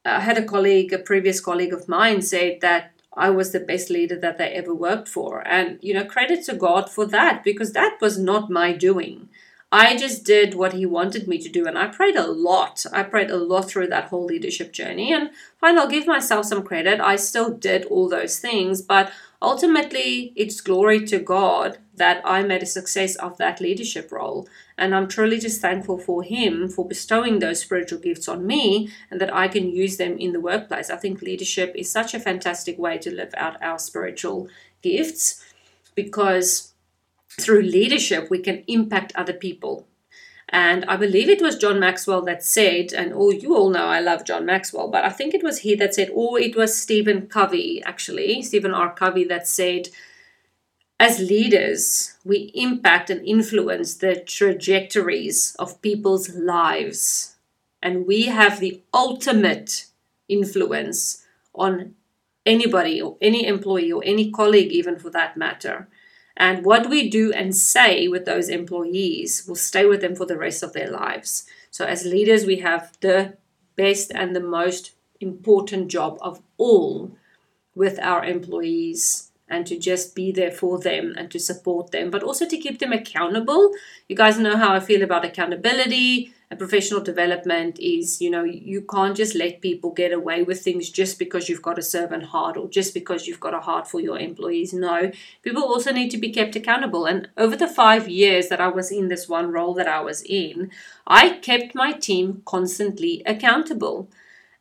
I 0.03 0.21
had 0.21 0.37
a 0.37 0.43
colleague, 0.43 0.93
a 0.93 0.97
previous 0.97 1.39
colleague 1.39 1.73
of 1.73 1.87
mine, 1.87 2.23
said 2.23 2.61
that 2.61 2.93
I 3.15 3.29
was 3.29 3.51
the 3.51 3.59
best 3.59 3.89
leader 3.89 4.17
that 4.19 4.37
they 4.37 4.49
ever 4.49 4.73
worked 4.73 5.07
for, 5.07 5.45
and 5.47 5.77
you 5.81 5.93
know, 5.93 6.05
credit 6.05 6.45
to 6.45 6.53
God 6.55 6.89
for 6.89 7.05
that 7.07 7.43
because 7.43 7.73
that 7.73 7.97
was 8.01 8.17
not 8.17 8.49
my 8.49 8.71
doing. 8.73 9.29
I 9.73 9.95
just 9.95 10.25
did 10.25 10.53
what 10.53 10.73
he 10.73 10.85
wanted 10.85 11.27
me 11.27 11.37
to 11.39 11.49
do, 11.49 11.65
and 11.65 11.77
I 11.77 11.87
prayed 11.87 12.17
a 12.17 12.27
lot. 12.27 12.85
I 12.91 13.03
prayed 13.03 13.31
a 13.31 13.37
lot 13.37 13.69
through 13.69 13.87
that 13.87 14.09
whole 14.09 14.25
leadership 14.25 14.73
journey, 14.73 15.13
and 15.13 15.29
fine, 15.59 15.77
I'll 15.77 15.87
give 15.87 16.07
myself 16.07 16.45
some 16.45 16.63
credit. 16.63 16.99
I 16.99 17.15
still 17.15 17.51
did 17.51 17.85
all 17.85 18.09
those 18.09 18.39
things, 18.39 18.81
but 18.81 19.11
ultimately, 19.41 20.33
it's 20.35 20.59
glory 20.59 21.05
to 21.05 21.19
God 21.19 21.77
that 22.01 22.19
I 22.25 22.41
made 22.41 22.63
a 22.63 22.65
success 22.65 23.15
of 23.17 23.37
that 23.37 23.61
leadership 23.61 24.11
role. 24.11 24.49
And 24.75 24.95
I'm 24.95 25.07
truly 25.07 25.37
just 25.37 25.61
thankful 25.61 25.99
for 25.99 26.23
him 26.23 26.67
for 26.67 26.87
bestowing 26.87 27.37
those 27.37 27.61
spiritual 27.61 27.99
gifts 27.99 28.27
on 28.27 28.47
me 28.47 28.89
and 29.11 29.21
that 29.21 29.31
I 29.31 29.47
can 29.47 29.69
use 29.69 29.97
them 29.97 30.17
in 30.17 30.33
the 30.33 30.39
workplace. 30.39 30.89
I 30.89 30.95
think 30.95 31.21
leadership 31.21 31.73
is 31.75 31.91
such 31.91 32.15
a 32.15 32.19
fantastic 32.19 32.79
way 32.79 32.97
to 32.97 33.13
live 33.13 33.35
out 33.37 33.61
our 33.61 33.77
spiritual 33.77 34.49
gifts 34.81 35.45
because 35.93 36.73
through 37.39 37.61
leadership 37.61 38.31
we 38.31 38.39
can 38.39 38.63
impact 38.65 39.11
other 39.15 39.33
people. 39.33 39.85
And 40.49 40.83
I 40.85 40.97
believe 40.97 41.29
it 41.29 41.39
was 41.39 41.55
John 41.55 41.79
Maxwell 41.79 42.23
that 42.23 42.43
said, 42.43 42.93
and 42.93 43.13
all 43.13 43.31
you 43.31 43.55
all 43.55 43.69
know 43.69 43.85
I 43.85 43.99
love 43.99 44.25
John 44.25 44.47
Maxwell, 44.47 44.89
but 44.89 45.05
I 45.05 45.09
think 45.09 45.35
it 45.35 45.43
was 45.43 45.59
he 45.59 45.75
that 45.75 45.93
said, 45.93 46.09
or 46.15 46.39
it 46.39 46.55
was 46.55 46.75
Stephen 46.75 47.27
Covey, 47.27 47.83
actually, 47.83 48.41
Stephen 48.41 48.73
R. 48.73 48.91
Covey 48.91 49.23
that 49.25 49.47
said, 49.47 49.89
as 51.01 51.17
leaders, 51.19 52.13
we 52.23 52.51
impact 52.53 53.09
and 53.09 53.25
influence 53.25 53.95
the 53.95 54.17
trajectories 54.17 55.55
of 55.57 55.81
people's 55.81 56.29
lives. 56.35 57.37
And 57.81 58.05
we 58.05 58.27
have 58.27 58.59
the 58.59 58.83
ultimate 58.93 59.87
influence 60.29 61.25
on 61.55 61.95
anybody 62.45 63.01
or 63.01 63.17
any 63.19 63.47
employee 63.47 63.91
or 63.91 64.03
any 64.05 64.29
colleague, 64.29 64.71
even 64.71 64.99
for 64.99 65.09
that 65.09 65.35
matter. 65.35 65.87
And 66.37 66.63
what 66.63 66.87
we 66.87 67.09
do 67.09 67.33
and 67.33 67.55
say 67.55 68.07
with 68.07 68.25
those 68.25 68.47
employees 68.47 69.45
will 69.47 69.55
stay 69.55 69.87
with 69.87 70.01
them 70.01 70.15
for 70.15 70.27
the 70.27 70.37
rest 70.37 70.61
of 70.61 70.73
their 70.73 70.91
lives. 70.91 71.47
So, 71.71 71.83
as 71.83 72.05
leaders, 72.05 72.45
we 72.45 72.57
have 72.57 72.95
the 73.01 73.37
best 73.75 74.11
and 74.13 74.35
the 74.35 74.39
most 74.39 74.91
important 75.19 75.87
job 75.87 76.19
of 76.21 76.43
all 76.57 77.17
with 77.73 77.97
our 77.99 78.23
employees 78.23 79.30
and 79.51 79.67
to 79.67 79.77
just 79.77 80.15
be 80.15 80.31
there 80.31 80.51
for 80.51 80.79
them 80.79 81.13
and 81.17 81.29
to 81.29 81.39
support 81.39 81.91
them, 81.91 82.09
but 82.09 82.23
also 82.23 82.47
to 82.47 82.57
keep 82.57 82.79
them 82.79 82.93
accountable. 82.93 83.71
You 84.07 84.15
guys 84.15 84.39
know 84.39 84.57
how 84.57 84.73
I 84.73 84.79
feel 84.79 85.03
about 85.03 85.25
accountability 85.25 86.33
and 86.51 86.59
professional 86.59 86.99
development 86.99 87.79
is, 87.79 88.21
you 88.21 88.29
know, 88.29 88.43
you 88.43 88.81
can't 88.81 89.15
just 89.15 89.35
let 89.35 89.61
people 89.61 89.91
get 89.91 90.11
away 90.11 90.43
with 90.43 90.61
things 90.61 90.89
just 90.89 91.17
because 91.17 91.47
you've 91.47 91.61
got 91.61 91.79
a 91.79 91.81
servant 91.81 92.23
heart 92.23 92.57
or 92.57 92.67
just 92.67 92.93
because 92.93 93.25
you've 93.25 93.39
got 93.39 93.53
a 93.53 93.61
heart 93.61 93.87
for 93.87 94.01
your 94.01 94.19
employees. 94.19 94.73
No, 94.73 95.11
people 95.43 95.63
also 95.63 95.93
need 95.93 96.11
to 96.11 96.17
be 96.17 96.29
kept 96.29 96.57
accountable. 96.57 97.05
And 97.05 97.29
over 97.37 97.55
the 97.55 97.69
five 97.69 98.09
years 98.09 98.49
that 98.49 98.59
I 98.59 98.67
was 98.67 98.91
in 98.91 99.07
this 99.07 99.29
one 99.29 99.49
role 99.49 99.73
that 99.75 99.87
I 99.87 100.01
was 100.01 100.23
in, 100.23 100.71
I 101.07 101.37
kept 101.37 101.73
my 101.73 101.93
team 101.93 102.41
constantly 102.45 103.23
accountable. 103.25 104.09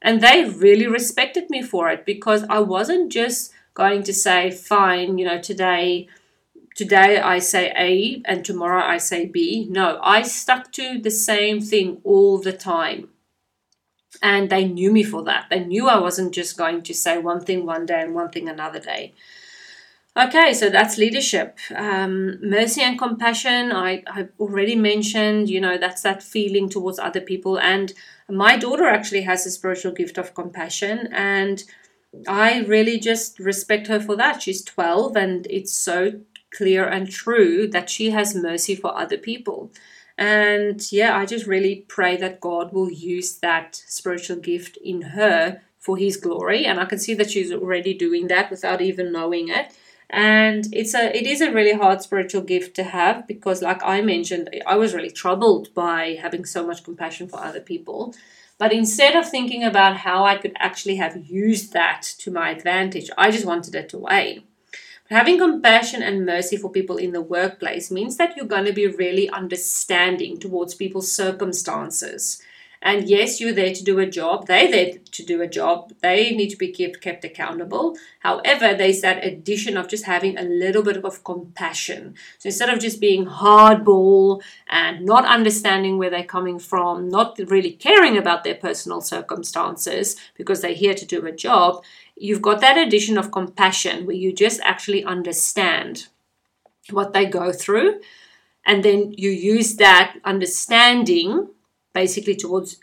And 0.00 0.20
they 0.20 0.44
really 0.44 0.86
respected 0.86 1.50
me 1.50 1.60
for 1.60 1.90
it 1.90 2.06
because 2.06 2.44
I 2.48 2.60
wasn't 2.60 3.10
just 3.10 3.52
going 3.74 4.02
to 4.04 4.12
say, 4.12 4.50
fine, 4.50 5.18
you 5.18 5.24
know, 5.24 5.40
today 5.40 6.08
today 6.76 7.20
I 7.20 7.40
say 7.40 7.72
A 7.76 8.22
and 8.24 8.44
tomorrow 8.44 8.82
I 8.82 8.98
say 8.98 9.26
B. 9.26 9.66
No, 9.70 9.98
I 10.02 10.22
stuck 10.22 10.72
to 10.72 10.98
the 10.98 11.10
same 11.10 11.60
thing 11.60 12.00
all 12.04 12.38
the 12.38 12.52
time. 12.52 13.08
And 14.22 14.50
they 14.50 14.64
knew 14.64 14.90
me 14.90 15.02
for 15.02 15.22
that. 15.24 15.46
They 15.50 15.64
knew 15.64 15.88
I 15.88 15.98
wasn't 15.98 16.34
just 16.34 16.56
going 16.56 16.82
to 16.82 16.94
say 16.94 17.18
one 17.18 17.40
thing 17.40 17.64
one 17.64 17.86
day 17.86 18.00
and 18.00 18.14
one 18.14 18.30
thing 18.30 18.48
another 18.48 18.80
day. 18.80 19.14
Okay, 20.16 20.52
so 20.52 20.68
that's 20.68 20.98
leadership. 20.98 21.58
Um, 21.74 22.38
mercy 22.42 22.82
and 22.82 22.98
compassion, 22.98 23.70
I, 23.70 24.02
I've 24.12 24.32
already 24.40 24.74
mentioned, 24.74 25.48
you 25.48 25.60
know, 25.60 25.78
that's 25.78 26.02
that 26.02 26.22
feeling 26.22 26.68
towards 26.68 26.98
other 26.98 27.20
people. 27.20 27.58
And 27.58 27.92
my 28.28 28.56
daughter 28.56 28.86
actually 28.86 29.22
has 29.22 29.46
a 29.46 29.50
spiritual 29.50 29.92
gift 29.92 30.18
of 30.18 30.34
compassion. 30.34 31.08
And 31.12 31.62
I 32.26 32.60
really 32.60 32.98
just 32.98 33.38
respect 33.38 33.86
her 33.86 34.00
for 34.00 34.16
that. 34.16 34.42
She's 34.42 34.64
12 34.64 35.16
and 35.16 35.46
it's 35.48 35.72
so 35.72 36.20
clear 36.50 36.86
and 36.86 37.08
true 37.08 37.68
that 37.68 37.88
she 37.88 38.10
has 38.10 38.34
mercy 38.34 38.74
for 38.74 38.96
other 38.96 39.16
people. 39.16 39.70
And 40.18 40.80
yeah, 40.92 41.16
I 41.16 41.24
just 41.24 41.46
really 41.46 41.86
pray 41.88 42.16
that 42.18 42.40
God 42.40 42.72
will 42.72 42.90
use 42.90 43.36
that 43.36 43.76
spiritual 43.86 44.36
gift 44.36 44.76
in 44.76 45.02
her 45.02 45.62
for 45.78 45.96
his 45.96 46.16
glory. 46.18 46.66
And 46.66 46.78
I 46.78 46.84
can 46.84 46.98
see 46.98 47.14
that 47.14 47.30
she's 47.30 47.52
already 47.52 47.94
doing 47.94 48.28
that 48.28 48.50
without 48.50 48.82
even 48.82 49.12
knowing 49.12 49.48
it. 49.48 49.72
And 50.10 50.66
it's 50.72 50.92
a 50.92 51.16
it 51.16 51.24
is 51.24 51.40
a 51.40 51.52
really 51.52 51.72
hard 51.72 52.02
spiritual 52.02 52.42
gift 52.42 52.74
to 52.76 52.82
have 52.82 53.28
because 53.28 53.62
like 53.62 53.80
I 53.84 54.00
mentioned, 54.02 54.50
I 54.66 54.74
was 54.76 54.92
really 54.92 55.10
troubled 55.10 55.72
by 55.72 56.18
having 56.20 56.44
so 56.44 56.66
much 56.66 56.84
compassion 56.84 57.28
for 57.28 57.38
other 57.38 57.60
people. 57.60 58.14
But 58.60 58.74
instead 58.74 59.16
of 59.16 59.26
thinking 59.26 59.64
about 59.64 59.96
how 59.96 60.26
I 60.26 60.36
could 60.36 60.52
actually 60.58 60.96
have 60.96 61.16
used 61.24 61.72
that 61.72 62.02
to 62.18 62.30
my 62.30 62.50
advantage, 62.50 63.08
I 63.16 63.30
just 63.30 63.46
wanted 63.46 63.74
it 63.74 63.94
away. 63.94 64.44
Having 65.08 65.38
compassion 65.38 66.02
and 66.02 66.26
mercy 66.26 66.58
for 66.58 66.70
people 66.70 66.98
in 66.98 67.12
the 67.12 67.22
workplace 67.22 67.90
means 67.90 68.18
that 68.18 68.36
you're 68.36 68.44
going 68.44 68.66
to 68.66 68.74
be 68.74 68.86
really 68.86 69.30
understanding 69.30 70.38
towards 70.38 70.74
people's 70.74 71.10
circumstances. 71.10 72.42
And 72.82 73.08
yes, 73.08 73.40
you're 73.40 73.52
there 73.52 73.74
to 73.74 73.84
do 73.84 73.98
a 73.98 74.06
job. 74.06 74.46
They're 74.46 74.70
there 74.70 74.94
to 75.12 75.22
do 75.24 75.42
a 75.42 75.46
job. 75.46 75.92
They 76.00 76.30
need 76.30 76.48
to 76.48 76.56
be 76.56 76.72
kept, 76.72 77.02
kept 77.02 77.24
accountable. 77.24 77.96
However, 78.20 78.72
there's 78.72 79.02
that 79.02 79.24
addition 79.24 79.76
of 79.76 79.88
just 79.88 80.04
having 80.04 80.38
a 80.38 80.42
little 80.42 80.82
bit 80.82 81.04
of 81.04 81.22
compassion. 81.22 82.14
So 82.38 82.46
instead 82.46 82.70
of 82.70 82.80
just 82.80 82.98
being 82.98 83.26
hardball 83.26 84.42
and 84.66 85.04
not 85.04 85.26
understanding 85.26 85.98
where 85.98 86.08
they're 86.08 86.24
coming 86.24 86.58
from, 86.58 87.10
not 87.10 87.38
really 87.48 87.72
caring 87.72 88.16
about 88.16 88.44
their 88.44 88.54
personal 88.54 89.02
circumstances 89.02 90.16
because 90.34 90.62
they're 90.62 90.72
here 90.72 90.94
to 90.94 91.04
do 91.04 91.26
a 91.26 91.32
job, 91.32 91.84
you've 92.16 92.42
got 92.42 92.62
that 92.62 92.78
addition 92.78 93.18
of 93.18 93.30
compassion 93.30 94.06
where 94.06 94.16
you 94.16 94.32
just 94.32 94.58
actually 94.62 95.04
understand 95.04 96.08
what 96.88 97.12
they 97.12 97.26
go 97.26 97.52
through 97.52 98.00
and 98.64 98.82
then 98.82 99.12
you 99.16 99.30
use 99.30 99.76
that 99.76 100.16
understanding 100.24 101.48
basically 101.92 102.36
towards 102.36 102.80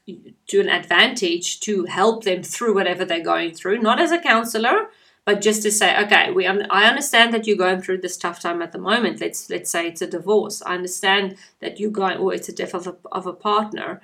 to 0.48 0.60
an 0.60 0.70
advantage 0.70 1.60
to 1.62 1.86
help 1.86 2.24
them 2.24 2.43
through 2.43 2.74
whatever 2.74 3.06
they're 3.06 3.24
going 3.24 3.54
through 3.54 3.80
not 3.80 4.00
as 4.00 4.12
a 4.12 4.20
counselor 4.20 4.88
but 5.26 5.41
just 5.41 5.62
to 5.62 5.72
say 5.72 5.98
okay 6.04 6.32
we 6.32 6.46
i 6.48 6.84
understand 6.84 7.34
that 7.34 7.48
you're 7.48 7.58
going 7.58 7.82
through 7.82 7.98
this 7.98 8.17
tough 8.17 8.39
time 8.39 8.62
at 8.62 8.72
the 8.72 8.78
moment 8.78 9.22
let's 9.22 9.50
let's 9.50 9.72
say 9.72 9.88
it's 9.88 10.02
a 10.02 10.08
divorce 10.08 10.62
i 10.65 10.76
understand 10.76 11.36
that 11.60 11.80
you're 11.80 11.91
going 11.91 12.17
or 12.17 12.34
it's 12.34 12.50
a 12.50 12.54
death 12.54 12.74
of 12.74 12.88
a, 12.88 12.96
of 13.12 13.26
a 13.26 13.34
partner 13.34 14.02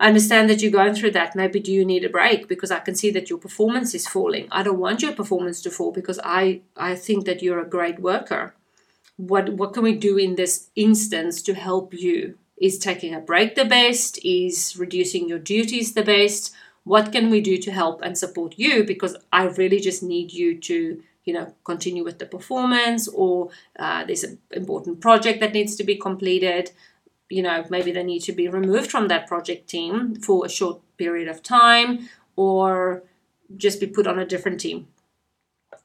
I 0.00 0.08
understand 0.08 0.48
that 0.48 0.62
you're 0.62 0.72
going 0.72 0.94
through 0.94 1.10
that. 1.10 1.36
Maybe 1.36 1.60
do 1.60 1.70
you 1.70 1.84
need 1.84 2.06
a 2.06 2.08
break 2.08 2.48
because 2.48 2.70
I 2.70 2.78
can 2.78 2.94
see 2.94 3.10
that 3.10 3.28
your 3.28 3.38
performance 3.38 3.94
is 3.94 4.08
falling. 4.08 4.48
I 4.50 4.62
don't 4.62 4.78
want 4.78 5.02
your 5.02 5.12
performance 5.12 5.60
to 5.60 5.70
fall 5.70 5.92
because 5.92 6.18
I 6.24 6.62
I 6.74 6.94
think 6.96 7.26
that 7.26 7.42
you're 7.42 7.60
a 7.60 7.68
great 7.68 8.00
worker. 8.00 8.54
What 9.18 9.50
what 9.50 9.74
can 9.74 9.82
we 9.82 9.94
do 9.94 10.16
in 10.16 10.36
this 10.36 10.70
instance 10.74 11.42
to 11.42 11.52
help 11.52 11.92
you? 11.92 12.38
Is 12.60 12.78
taking 12.78 13.14
a 13.14 13.20
break 13.20 13.54
the 13.54 13.64
best? 13.64 14.24
Is 14.24 14.76
reducing 14.78 15.28
your 15.28 15.38
duties 15.38 15.94
the 15.94 16.02
best? 16.02 16.54
What 16.84 17.12
can 17.12 17.30
we 17.30 17.40
do 17.40 17.56
to 17.58 17.72
help 17.72 18.02
and 18.02 18.16
support 18.16 18.54
you? 18.56 18.84
Because 18.84 19.16
I 19.32 19.44
really 19.44 19.80
just 19.80 20.02
need 20.02 20.32
you 20.32 20.58
to 20.60 21.02
you 21.24 21.34
know 21.34 21.54
continue 21.64 22.04
with 22.04 22.18
the 22.18 22.26
performance 22.26 23.08
or 23.08 23.50
uh, 23.78 24.04
there's 24.04 24.24
an 24.24 24.38
important 24.52 25.00
project 25.00 25.40
that 25.40 25.52
needs 25.52 25.76
to 25.76 25.84
be 25.84 25.96
completed 25.96 26.70
you 27.30 27.42
know, 27.42 27.64
maybe 27.70 27.92
they 27.92 28.02
need 28.02 28.20
to 28.20 28.32
be 28.32 28.48
removed 28.48 28.90
from 28.90 29.08
that 29.08 29.28
project 29.28 29.68
team 29.68 30.16
for 30.16 30.44
a 30.44 30.48
short 30.48 30.80
period 30.98 31.28
of 31.28 31.42
time 31.42 32.08
or 32.36 33.04
just 33.56 33.80
be 33.80 33.86
put 33.86 34.06
on 34.06 34.18
a 34.18 34.26
different 34.26 34.60
team. 34.60 34.88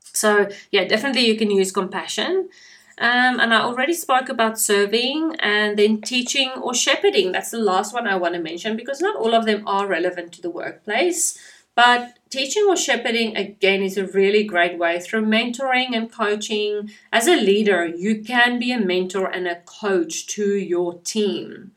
So, 0.01 0.49
yeah, 0.71 0.85
definitely 0.85 1.27
you 1.27 1.37
can 1.37 1.51
use 1.51 1.71
compassion. 1.71 2.49
Um, 2.97 3.41
and 3.41 3.53
I 3.53 3.61
already 3.61 3.93
spoke 3.93 4.29
about 4.29 4.59
serving 4.59 5.35
and 5.39 5.77
then 5.77 6.01
teaching 6.01 6.51
or 6.51 6.73
shepherding. 6.73 7.33
That's 7.33 7.51
the 7.51 7.57
last 7.57 7.93
one 7.93 8.07
I 8.07 8.15
want 8.15 8.35
to 8.35 8.41
mention 8.41 8.77
because 8.77 9.01
not 9.01 9.17
all 9.17 9.35
of 9.35 9.45
them 9.45 9.67
are 9.67 9.85
relevant 9.85 10.31
to 10.33 10.41
the 10.41 10.49
workplace. 10.49 11.37
But 11.75 12.17
teaching 12.29 12.65
or 12.69 12.77
shepherding, 12.77 13.35
again, 13.35 13.83
is 13.83 13.97
a 13.97 14.07
really 14.07 14.45
great 14.45 14.77
way 14.77 14.99
through 15.01 15.25
mentoring 15.25 15.93
and 15.93 16.09
coaching. 16.09 16.91
As 17.11 17.27
a 17.27 17.35
leader, 17.35 17.85
you 17.85 18.23
can 18.23 18.59
be 18.59 18.71
a 18.71 18.79
mentor 18.79 19.27
and 19.27 19.45
a 19.45 19.59
coach 19.61 20.25
to 20.27 20.55
your 20.55 20.99
team. 20.99 21.71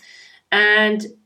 And 0.53 1.19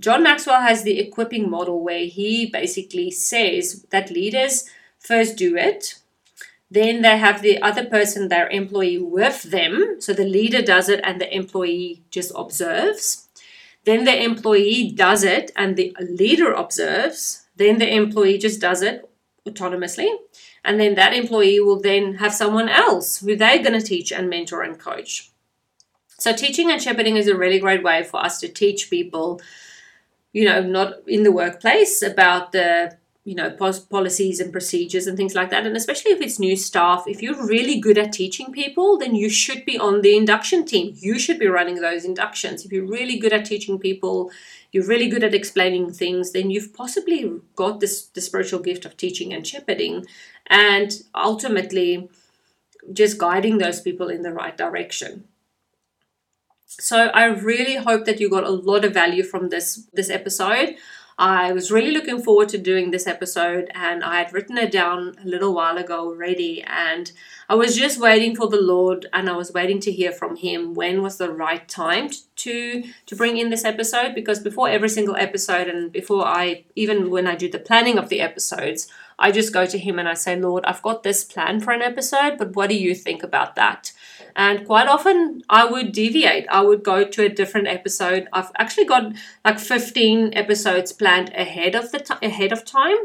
John 0.00 0.24
Maxwell 0.24 0.60
has 0.60 0.82
the 0.82 0.98
equipping 0.98 1.48
model 1.48 1.82
where 1.82 2.06
he 2.06 2.46
basically 2.46 3.12
says 3.12 3.86
that 3.90 4.10
leaders 4.10 4.68
first 4.98 5.36
do 5.36 5.56
it, 5.56 6.00
then 6.70 7.02
they 7.02 7.16
have 7.16 7.40
the 7.40 7.60
other 7.62 7.84
person, 7.84 8.28
their 8.28 8.48
employee, 8.48 8.98
with 8.98 9.44
them. 9.44 9.96
So 10.00 10.12
the 10.12 10.24
leader 10.24 10.60
does 10.60 10.88
it 10.88 11.00
and 11.02 11.20
the 11.20 11.34
employee 11.34 12.02
just 12.10 12.32
observes. 12.36 13.28
Then 13.84 14.04
the 14.04 14.22
employee 14.22 14.92
does 14.94 15.24
it 15.24 15.50
and 15.56 15.76
the 15.76 15.96
leader 16.00 16.52
observes. 16.52 17.46
Then 17.56 17.78
the 17.78 17.92
employee 17.92 18.38
just 18.38 18.60
does 18.60 18.82
it 18.82 19.08
autonomously. 19.46 20.08
And 20.64 20.78
then 20.78 20.94
that 20.96 21.14
employee 21.14 21.60
will 21.60 21.80
then 21.80 22.16
have 22.16 22.34
someone 22.34 22.68
else 22.68 23.20
who 23.20 23.34
they're 23.36 23.62
going 23.62 23.80
to 23.80 23.86
teach 23.86 24.12
and 24.12 24.28
mentor 24.28 24.62
and 24.62 24.78
coach. 24.78 25.30
So, 26.18 26.34
teaching 26.34 26.70
and 26.70 26.82
shepherding 26.82 27.16
is 27.16 27.28
a 27.28 27.36
really 27.36 27.60
great 27.60 27.84
way 27.84 28.02
for 28.02 28.22
us 28.22 28.40
to 28.40 28.48
teach 28.48 28.90
people, 28.90 29.40
you 30.32 30.44
know, 30.44 30.60
not 30.60 30.94
in 31.06 31.22
the 31.22 31.30
workplace 31.30 32.02
about 32.02 32.50
the 32.50 32.98
you 33.28 33.34
know 33.34 33.50
policies 33.90 34.40
and 34.40 34.50
procedures 34.50 35.06
and 35.06 35.14
things 35.18 35.34
like 35.34 35.50
that. 35.50 35.66
And 35.66 35.76
especially 35.76 36.12
if 36.12 36.22
it's 36.22 36.38
new 36.38 36.56
staff 36.56 37.04
if 37.06 37.20
you're 37.20 37.46
really 37.46 37.78
good 37.78 37.98
at 37.98 38.10
teaching 38.10 38.50
people 38.52 38.96
then 38.96 39.14
you 39.14 39.28
should 39.28 39.66
be 39.66 39.78
on 39.78 40.00
the 40.00 40.16
induction 40.16 40.64
team. 40.64 40.94
You 40.96 41.18
should 41.18 41.38
be 41.38 41.46
running 41.46 41.82
those 41.82 42.06
inductions. 42.06 42.64
If 42.64 42.72
you're 42.72 42.86
really 42.86 43.18
good 43.18 43.34
at 43.34 43.44
teaching 43.44 43.78
people 43.78 44.30
you're 44.72 44.86
really 44.86 45.08
good 45.08 45.24
at 45.24 45.34
explaining 45.34 45.92
things 45.92 46.32
then 46.32 46.50
you've 46.50 46.72
possibly 46.72 47.30
got 47.54 47.80
this 47.80 48.06
the 48.06 48.22
spiritual 48.22 48.60
gift 48.60 48.86
of 48.86 48.96
teaching 48.96 49.34
and 49.34 49.46
shepherding 49.46 50.06
and 50.46 51.02
ultimately 51.14 52.08
just 52.94 53.18
guiding 53.18 53.58
those 53.58 53.82
people 53.82 54.08
in 54.08 54.22
the 54.22 54.32
right 54.32 54.56
direction. 54.56 55.24
So 56.66 57.08
i 57.22 57.24
really 57.24 57.76
hope 57.76 58.06
that 58.06 58.20
you 58.20 58.30
got 58.30 58.52
a 58.52 58.58
lot 58.70 58.86
of 58.86 58.94
value 58.94 59.22
from 59.22 59.50
this 59.50 59.68
this 59.92 60.08
episode 60.08 60.76
I 61.18 61.50
was 61.50 61.72
really 61.72 61.90
looking 61.90 62.22
forward 62.22 62.48
to 62.50 62.58
doing 62.58 62.92
this 62.92 63.08
episode 63.08 63.72
and 63.74 64.04
I 64.04 64.18
had 64.18 64.32
written 64.32 64.56
it 64.56 64.70
down 64.70 65.16
a 65.20 65.26
little 65.26 65.52
while 65.52 65.76
ago 65.76 65.98
already 65.98 66.62
and 66.62 67.10
I 67.48 67.56
was 67.56 67.76
just 67.76 67.98
waiting 67.98 68.36
for 68.36 68.46
the 68.46 68.60
Lord 68.60 69.06
and 69.12 69.28
I 69.28 69.36
was 69.36 69.52
waiting 69.52 69.80
to 69.80 69.90
hear 69.90 70.12
from 70.12 70.36
him 70.36 70.74
when 70.74 71.02
was 71.02 71.18
the 71.18 71.32
right 71.32 71.68
time 71.68 72.10
to 72.36 72.84
to 73.06 73.16
bring 73.16 73.36
in 73.36 73.50
this 73.50 73.64
episode 73.64 74.14
because 74.14 74.38
before 74.38 74.68
every 74.68 74.88
single 74.88 75.16
episode 75.16 75.66
and 75.66 75.90
before 75.90 76.24
I 76.24 76.64
even 76.76 77.10
when 77.10 77.26
I 77.26 77.34
do 77.34 77.50
the 77.50 77.58
planning 77.58 77.98
of 77.98 78.10
the 78.10 78.20
episodes 78.20 78.86
I 79.18 79.32
just 79.32 79.52
go 79.52 79.66
to 79.66 79.78
him 79.78 79.98
and 79.98 80.08
I 80.08 80.14
say, 80.14 80.36
Lord, 80.36 80.64
I've 80.64 80.82
got 80.82 81.02
this 81.02 81.24
plan 81.24 81.60
for 81.60 81.72
an 81.72 81.82
episode, 81.82 82.38
but 82.38 82.54
what 82.54 82.70
do 82.70 82.76
you 82.76 82.94
think 82.94 83.22
about 83.22 83.56
that? 83.56 83.92
And 84.36 84.64
quite 84.64 84.86
often 84.86 85.42
I 85.48 85.64
would 85.64 85.90
deviate. 85.92 86.46
I 86.48 86.62
would 86.62 86.84
go 86.84 87.04
to 87.04 87.24
a 87.24 87.28
different 87.28 87.66
episode. 87.66 88.28
I've 88.32 88.52
actually 88.58 88.84
got 88.84 89.12
like 89.44 89.58
15 89.58 90.34
episodes 90.34 90.92
planned 90.92 91.30
ahead 91.34 91.74
of 91.74 91.90
the 91.90 91.98
t- 91.98 92.14
ahead 92.26 92.52
of 92.52 92.64
time. 92.64 92.98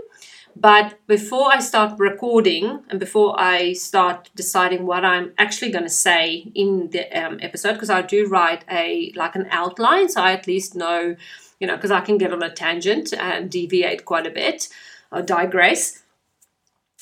But 0.56 1.00
before 1.08 1.52
I 1.52 1.60
start 1.60 1.98
recording 1.98 2.84
and 2.90 3.00
before 3.00 3.34
I 3.40 3.74
start 3.74 4.30
deciding 4.36 4.86
what 4.86 5.04
I'm 5.04 5.34
actually 5.40 5.72
going 5.72 5.86
to 5.86 5.90
say 5.90 6.52
in 6.54 6.92
the 6.92 7.10
um, 7.12 7.40
episode, 7.42 7.74
because 7.74 7.90
I 7.90 8.04
do 8.04 8.28
write 8.28 8.64
a 8.70 9.12
like 9.16 9.36
an 9.36 9.48
outline, 9.50 10.10
so 10.10 10.22
I 10.22 10.34
at 10.34 10.46
least 10.46 10.76
know, 10.76 11.16
you 11.60 11.66
know, 11.66 11.76
because 11.76 11.90
I 11.90 12.02
can 12.02 12.20
get 12.20 12.32
on 12.32 12.44
a 12.44 12.52
tangent 12.52 13.14
and 13.14 13.50
deviate 13.50 14.06
quite 14.06 14.28
a 14.28 14.30
bit 14.30 14.70
or 15.12 15.24
digress 15.24 16.03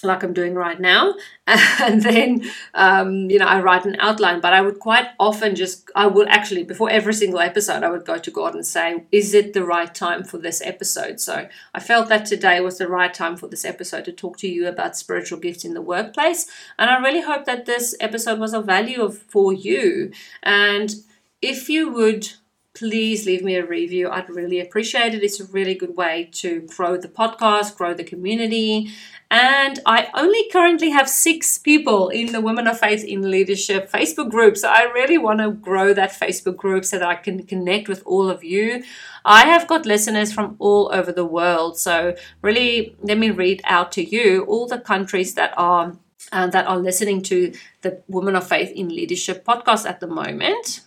like 0.04 0.24
I'm 0.24 0.34
doing 0.34 0.56
right 0.56 0.80
now. 0.80 1.16
And 1.80 2.02
then, 2.02 2.44
um, 2.74 3.30
you 3.30 3.40
know, 3.40 3.48
I 3.48 3.60
write 3.62 3.86
an 3.86 3.98
outline, 4.00 4.40
but 4.40 4.54
I 4.54 4.62
would 4.62 4.80
quite 4.80 5.08
often 5.20 5.56
just, 5.56 5.90
I 5.96 6.08
would 6.08 6.28
actually, 6.30 6.64
before 6.64 6.90
every 6.90 7.14
single 7.14 7.40
episode, 7.40 7.84
I 7.84 7.90
would 7.90 8.06
go 8.06 8.18
to 8.18 8.32
God 8.32 8.56
and 8.56 8.66
say, 8.66 9.04
is 9.12 9.34
it 9.34 9.54
the 9.54 9.64
right 9.64 9.94
time 9.94 10.24
for 10.24 10.38
this 10.38 10.62
episode? 10.64 11.20
So 11.20 11.50
I 11.74 11.80
felt 11.80 12.08
that 12.10 12.26
today 12.26 12.62
was 12.62 12.78
the 12.78 12.88
right 12.88 13.14
time 13.14 13.36
for 13.36 13.48
this 13.48 13.66
episode 13.66 14.06
to 14.06 14.12
talk 14.12 14.38
to 14.38 14.48
you 14.48 14.68
about 14.68 14.96
spiritual 14.96 15.40
gifts 15.40 15.66
in 15.66 15.74
the 15.74 15.82
workplace. 15.82 16.48
And 16.80 16.90
I 16.90 17.00
really 17.00 17.22
hope 17.22 17.46
that 17.46 17.66
this 17.66 17.96
episode 18.00 18.40
was 18.40 18.54
of 18.54 18.66
value 18.66 19.10
for 19.10 19.52
you. 19.52 20.12
And 20.44 20.94
if 21.42 21.70
you 21.70 21.92
would 21.92 22.30
please 22.74 23.26
leave 23.26 23.44
me 23.44 23.56
a 23.56 23.66
review. 23.66 24.10
I'd 24.10 24.30
really 24.30 24.60
appreciate 24.60 25.14
it. 25.14 25.24
It's 25.24 25.40
a 25.40 25.46
really 25.46 25.76
good 25.76 25.96
way 25.98 26.30
to 26.34 26.62
grow 26.62 26.98
the 26.98 27.10
podcast, 27.10 27.76
grow 27.76 27.94
the 27.94 28.04
community. 28.04 28.92
And 29.30 29.80
I 29.86 30.08
only 30.14 30.50
currently 30.50 30.90
have 30.90 31.10
six 31.10 31.58
people 31.58 32.10
in 32.10 32.32
the 32.32 32.42
Women 32.42 32.68
of 32.68 32.80
Faith 32.80 33.04
in 33.04 33.30
Leadership 33.30 33.90
Facebook 33.92 34.30
group. 34.30 34.58
So 34.58 34.70
I 34.70 34.84
really 34.94 35.18
want 35.18 35.40
to 35.40 35.52
grow 35.52 35.94
that 35.94 36.12
Facebook 36.12 36.58
group 36.58 36.86
so 36.86 37.00
that 37.00 37.08
I 37.08 37.16
can 37.16 37.44
connect 37.44 37.88
with 37.88 38.04
all 38.06 38.30
of 38.30 38.44
you. 38.44 38.84
I 39.24 39.46
have 39.46 39.68
got 39.68 39.86
listeners 39.86 40.34
from 40.34 40.56
all 40.60 40.90
over 40.94 41.12
the 41.12 41.26
world. 41.26 41.78
So 41.78 42.16
really, 42.42 42.96
let 43.02 43.18
me 43.18 43.32
read 43.32 43.62
out 43.66 43.92
to 43.94 44.04
you 44.04 44.44
all 44.46 44.68
the 44.68 44.80
countries 44.80 45.36
that 45.36 45.54
are. 45.58 45.98
Uh, 46.32 46.48
that 46.48 46.68
are 46.68 46.78
listening 46.78 47.22
to 47.22 47.52
the 47.82 48.02
Women 48.08 48.36
of 48.36 48.48
Faith 48.48 48.72
in 48.74 48.88
Leadership 48.90 49.44
podcast 49.44 49.90
at 49.90 50.00
the 50.00 50.08
moment. 50.08 50.82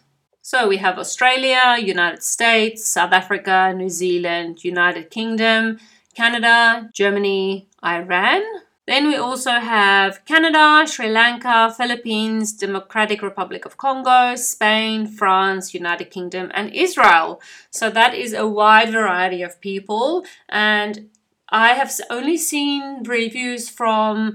So 0.47 0.69
we 0.69 0.77
have 0.77 0.99
Australia, 0.99 1.79
United 1.81 2.23
States, 2.23 2.85
South 2.85 3.13
Africa, 3.13 3.73
New 3.75 3.89
Zealand, 3.89 4.63
United 4.63 5.11
Kingdom, 5.11 5.79
Canada, 6.15 6.91
Germany, 6.93 7.67
Iran. 7.83 8.43
Then 8.87 9.07
we 9.09 9.17
also 9.17 9.53
have 9.53 10.23
Canada, 10.27 10.87
Sri 10.87 11.09
Lanka, 11.09 11.73
Philippines, 11.75 12.53
Democratic 12.53 13.23
Republic 13.23 13.65
of 13.65 13.79
Congo, 13.79 14.37
Spain, 14.37 15.07
France, 15.07 15.73
United 15.73 16.11
Kingdom, 16.11 16.51
and 16.53 16.71
Israel. 16.75 17.41
So 17.71 17.89
that 17.89 18.13
is 18.15 18.35
a 18.35 18.47
wide 18.47 18.91
variety 18.91 19.41
of 19.41 19.63
people. 19.63 20.27
And 20.51 21.09
I 21.49 21.69
have 21.69 21.91
only 22.11 22.37
seen 22.37 23.03
reviews 23.05 23.71
from 23.71 24.35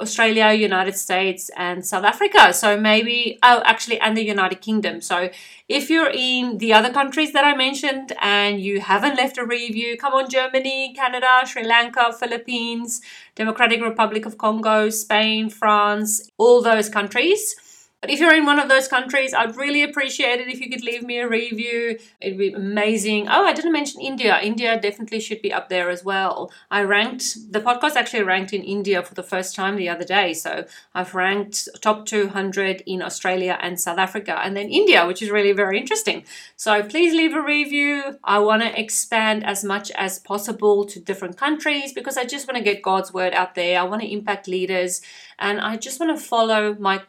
Australia, 0.00 0.52
United 0.52 0.96
States, 0.96 1.50
and 1.56 1.84
South 1.84 2.04
Africa. 2.04 2.52
So 2.52 2.78
maybe, 2.78 3.38
oh, 3.42 3.62
actually, 3.64 4.00
and 4.00 4.16
the 4.16 4.24
United 4.24 4.60
Kingdom. 4.60 5.00
So 5.00 5.30
if 5.68 5.90
you're 5.90 6.10
in 6.12 6.58
the 6.58 6.72
other 6.72 6.92
countries 6.92 7.32
that 7.32 7.44
I 7.44 7.54
mentioned 7.54 8.12
and 8.20 8.60
you 8.60 8.80
haven't 8.80 9.16
left 9.16 9.38
a 9.38 9.44
review, 9.44 9.96
come 9.96 10.12
on, 10.14 10.28
Germany, 10.28 10.94
Canada, 10.94 11.42
Sri 11.46 11.64
Lanka, 11.64 12.12
Philippines, 12.12 13.00
Democratic 13.34 13.80
Republic 13.82 14.26
of 14.26 14.38
Congo, 14.38 14.90
Spain, 14.90 15.48
France, 15.48 16.28
all 16.38 16.62
those 16.62 16.88
countries 16.88 17.54
but 18.00 18.08
if 18.08 18.18
you're 18.18 18.34
in 18.34 18.46
one 18.46 18.58
of 18.58 18.70
those 18.70 18.88
countries, 18.88 19.34
I'd 19.34 19.56
really 19.56 19.82
appreciate 19.82 20.40
it 20.40 20.48
if 20.48 20.58
you 20.58 20.70
could 20.70 20.82
leave 20.82 21.02
me 21.02 21.18
a 21.18 21.28
review. 21.28 21.98
It'd 22.20 22.38
be 22.38 22.52
amazing. 22.52 23.28
Oh, 23.28 23.44
I 23.44 23.52
didn't 23.52 23.72
mention 23.72 24.00
India. 24.00 24.40
India 24.40 24.80
definitely 24.80 25.20
should 25.20 25.42
be 25.42 25.52
up 25.52 25.68
there 25.68 25.90
as 25.90 26.02
well. 26.02 26.50
I 26.70 26.82
ranked, 26.82 27.52
the 27.52 27.60
podcast 27.60 27.96
actually 27.96 28.22
ranked 28.22 28.54
in 28.54 28.62
India 28.62 29.02
for 29.02 29.12
the 29.12 29.22
first 29.22 29.54
time 29.54 29.76
the 29.76 29.90
other 29.90 30.04
day. 30.04 30.32
So 30.32 30.64
I've 30.94 31.14
ranked 31.14 31.68
top 31.82 32.06
200 32.06 32.82
in 32.86 33.02
Australia 33.02 33.58
and 33.60 33.78
South 33.78 33.98
Africa, 33.98 34.40
and 34.42 34.56
then 34.56 34.70
India, 34.70 35.06
which 35.06 35.20
is 35.20 35.30
really 35.30 35.52
very 35.52 35.78
interesting. 35.78 36.24
So 36.56 36.82
please 36.82 37.12
leave 37.12 37.34
a 37.34 37.42
review. 37.42 38.18
I 38.24 38.38
want 38.38 38.62
to 38.62 38.80
expand 38.80 39.44
as 39.44 39.62
much 39.62 39.90
as 39.90 40.18
possible 40.18 40.86
to 40.86 41.00
different 41.00 41.36
countries 41.36 41.92
because 41.92 42.16
I 42.16 42.24
just 42.24 42.48
want 42.48 42.56
to 42.56 42.64
get 42.64 42.80
God's 42.80 43.12
word 43.12 43.34
out 43.34 43.54
there. 43.54 43.78
I 43.78 43.82
want 43.82 44.00
to 44.00 44.10
impact 44.10 44.48
leaders 44.48 45.02
and 45.38 45.60
I 45.60 45.76
just 45.76 46.00
want 46.00 46.16
to 46.16 46.24
follow 46.24 46.76
my 46.78 47.02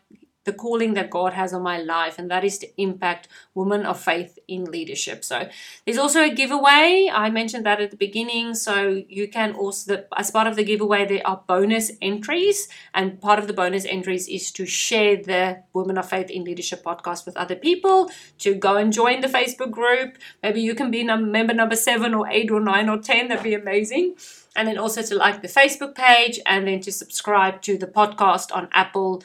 the 0.44 0.54
calling 0.54 0.94
that 0.96 1.10
God 1.10 1.34
has 1.34 1.54
on 1.54 1.62
my 1.62 1.78
life, 1.80 2.18
and 2.18 2.30
that 2.32 2.44
is 2.44 2.58
to 2.60 2.82
impact 2.82 3.28
women 3.54 3.86
of 3.86 4.00
faith 4.00 4.40
in 4.48 4.66
leadership. 4.66 5.24
So 5.24 5.50
there's 5.86 5.98
also 5.98 6.24
a 6.24 6.30
giveaway. 6.34 7.10
I 7.14 7.30
mentioned 7.30 7.66
that 7.66 7.80
at 7.80 7.92
the 7.92 7.98
beginning. 7.98 8.56
So 8.56 9.04
you 9.08 9.28
can 9.28 9.54
also, 9.54 10.04
as 10.18 10.32
part 10.32 10.48
of 10.48 10.56
the 10.56 10.64
giveaway, 10.64 11.06
there 11.06 11.26
are 11.26 11.44
bonus 11.48 11.92
entries, 12.02 12.68
and 12.94 13.22
part 13.22 13.40
of 13.40 13.48
the 13.48 13.54
bonus 13.54 13.86
entries 13.86 14.28
is 14.28 14.52
to 14.54 14.66
share 14.66 15.18
the 15.18 15.64
Women 15.74 15.98
of 15.98 16.10
Faith 16.10 16.30
in 16.30 16.44
Leadership 16.44 16.84
podcast 16.84 17.26
with 17.26 17.38
other 17.38 17.56
people, 17.56 18.10
to 18.40 18.56
go 18.56 18.78
and 18.78 18.92
join 18.92 19.22
the 19.22 19.28
Facebook 19.28 19.72
group. 19.72 20.18
Maybe 20.42 20.62
you 20.62 20.76
can 20.76 20.90
be 20.90 21.04
member 21.04 21.54
number 21.54 21.76
seven 21.76 22.14
or 22.14 22.28
eight 22.30 22.50
or 22.50 22.60
nine 22.60 22.90
or 22.90 22.98
ten. 22.98 23.28
That'd 23.28 23.44
be 23.44 23.54
amazing 23.54 24.16
and 24.56 24.68
then 24.68 24.78
also 24.78 25.02
to 25.02 25.16
like 25.16 25.42
the 25.42 25.48
Facebook 25.48 25.96
page 25.96 26.40
and 26.46 26.68
then 26.68 26.82
to 26.82 26.92
subscribe 26.92 27.62
to 27.62 27.78
the 27.78 27.88
podcast 27.88 28.54
on 28.54 28.68
Apple 28.74 29.24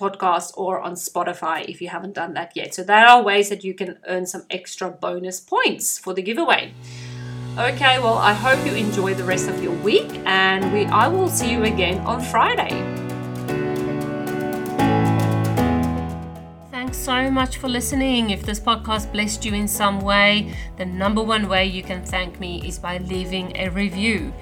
podcast 0.00 0.52
or 0.56 0.80
on 0.80 0.94
Spotify 0.94 1.68
if 1.68 1.82
you 1.82 1.88
haven't 1.88 2.14
done 2.14 2.32
that 2.34 2.56
yet. 2.56 2.74
So 2.74 2.82
there 2.82 3.06
are 3.06 3.22
ways 3.22 3.50
that 3.50 3.62
you 3.62 3.74
can 3.74 3.98
earn 4.08 4.26
some 4.26 4.44
extra 4.50 4.90
bonus 4.90 5.38
points 5.40 5.98
for 5.98 6.14
the 6.14 6.22
giveaway. 6.22 6.72
Okay, 7.58 7.98
well, 7.98 8.16
I 8.16 8.32
hope 8.32 8.64
you 8.64 8.72
enjoy 8.72 9.14
the 9.14 9.24
rest 9.24 9.48
of 9.48 9.62
your 9.62 9.74
week 9.82 10.10
and 10.24 10.72
we 10.72 10.86
I 10.86 11.08
will 11.08 11.28
see 11.28 11.50
you 11.50 11.64
again 11.64 11.98
on 12.06 12.20
Friday. 12.20 12.70
Thanks 16.70 16.96
so 16.96 17.30
much 17.30 17.58
for 17.58 17.68
listening. 17.68 18.30
If 18.30 18.44
this 18.44 18.58
podcast 18.58 19.12
blessed 19.12 19.44
you 19.44 19.52
in 19.52 19.68
some 19.68 20.00
way, 20.00 20.54
the 20.76 20.86
number 20.86 21.22
one 21.22 21.48
way 21.48 21.66
you 21.66 21.82
can 21.82 22.02
thank 22.04 22.40
me 22.40 22.66
is 22.66 22.78
by 22.78 22.98
leaving 22.98 23.56
a 23.56 23.68
review. 23.68 24.32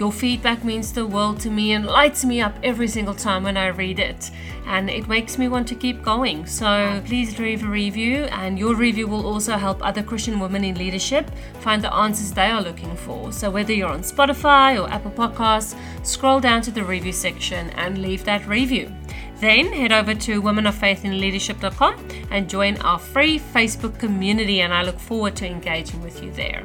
Your 0.00 0.10
feedback 0.10 0.64
means 0.64 0.94
the 0.94 1.06
world 1.06 1.40
to 1.40 1.50
me 1.50 1.72
and 1.72 1.84
lights 1.84 2.24
me 2.24 2.40
up 2.40 2.54
every 2.62 2.88
single 2.88 3.12
time 3.12 3.42
when 3.42 3.58
I 3.58 3.66
read 3.66 3.98
it. 3.98 4.30
And 4.66 4.88
it 4.88 5.06
makes 5.08 5.36
me 5.36 5.46
want 5.46 5.68
to 5.68 5.74
keep 5.74 6.02
going. 6.02 6.46
So 6.46 7.02
please 7.04 7.38
leave 7.38 7.62
a 7.62 7.66
review, 7.66 8.24
and 8.32 8.58
your 8.58 8.74
review 8.74 9.06
will 9.08 9.26
also 9.26 9.58
help 9.58 9.84
other 9.84 10.02
Christian 10.02 10.40
women 10.40 10.64
in 10.64 10.76
leadership 10.76 11.30
find 11.60 11.84
the 11.84 11.92
answers 11.92 12.32
they 12.32 12.46
are 12.46 12.62
looking 12.62 12.96
for. 12.96 13.30
So 13.30 13.50
whether 13.50 13.74
you're 13.74 13.90
on 13.90 14.00
Spotify 14.00 14.82
or 14.82 14.88
Apple 14.88 15.10
Podcasts, 15.10 15.76
scroll 16.02 16.40
down 16.40 16.62
to 16.62 16.70
the 16.70 16.82
review 16.82 17.12
section 17.12 17.68
and 17.70 17.98
leave 17.98 18.24
that 18.24 18.46
review. 18.46 18.90
Then 19.38 19.70
head 19.70 19.92
over 19.92 20.14
to 20.14 20.40
womenoffaithinleadership.com 20.40 22.08
and 22.30 22.48
join 22.48 22.78
our 22.78 22.98
free 22.98 23.38
Facebook 23.38 23.98
community, 23.98 24.62
and 24.62 24.72
I 24.72 24.82
look 24.82 24.98
forward 24.98 25.36
to 25.36 25.46
engaging 25.46 26.02
with 26.02 26.22
you 26.22 26.30
there. 26.32 26.64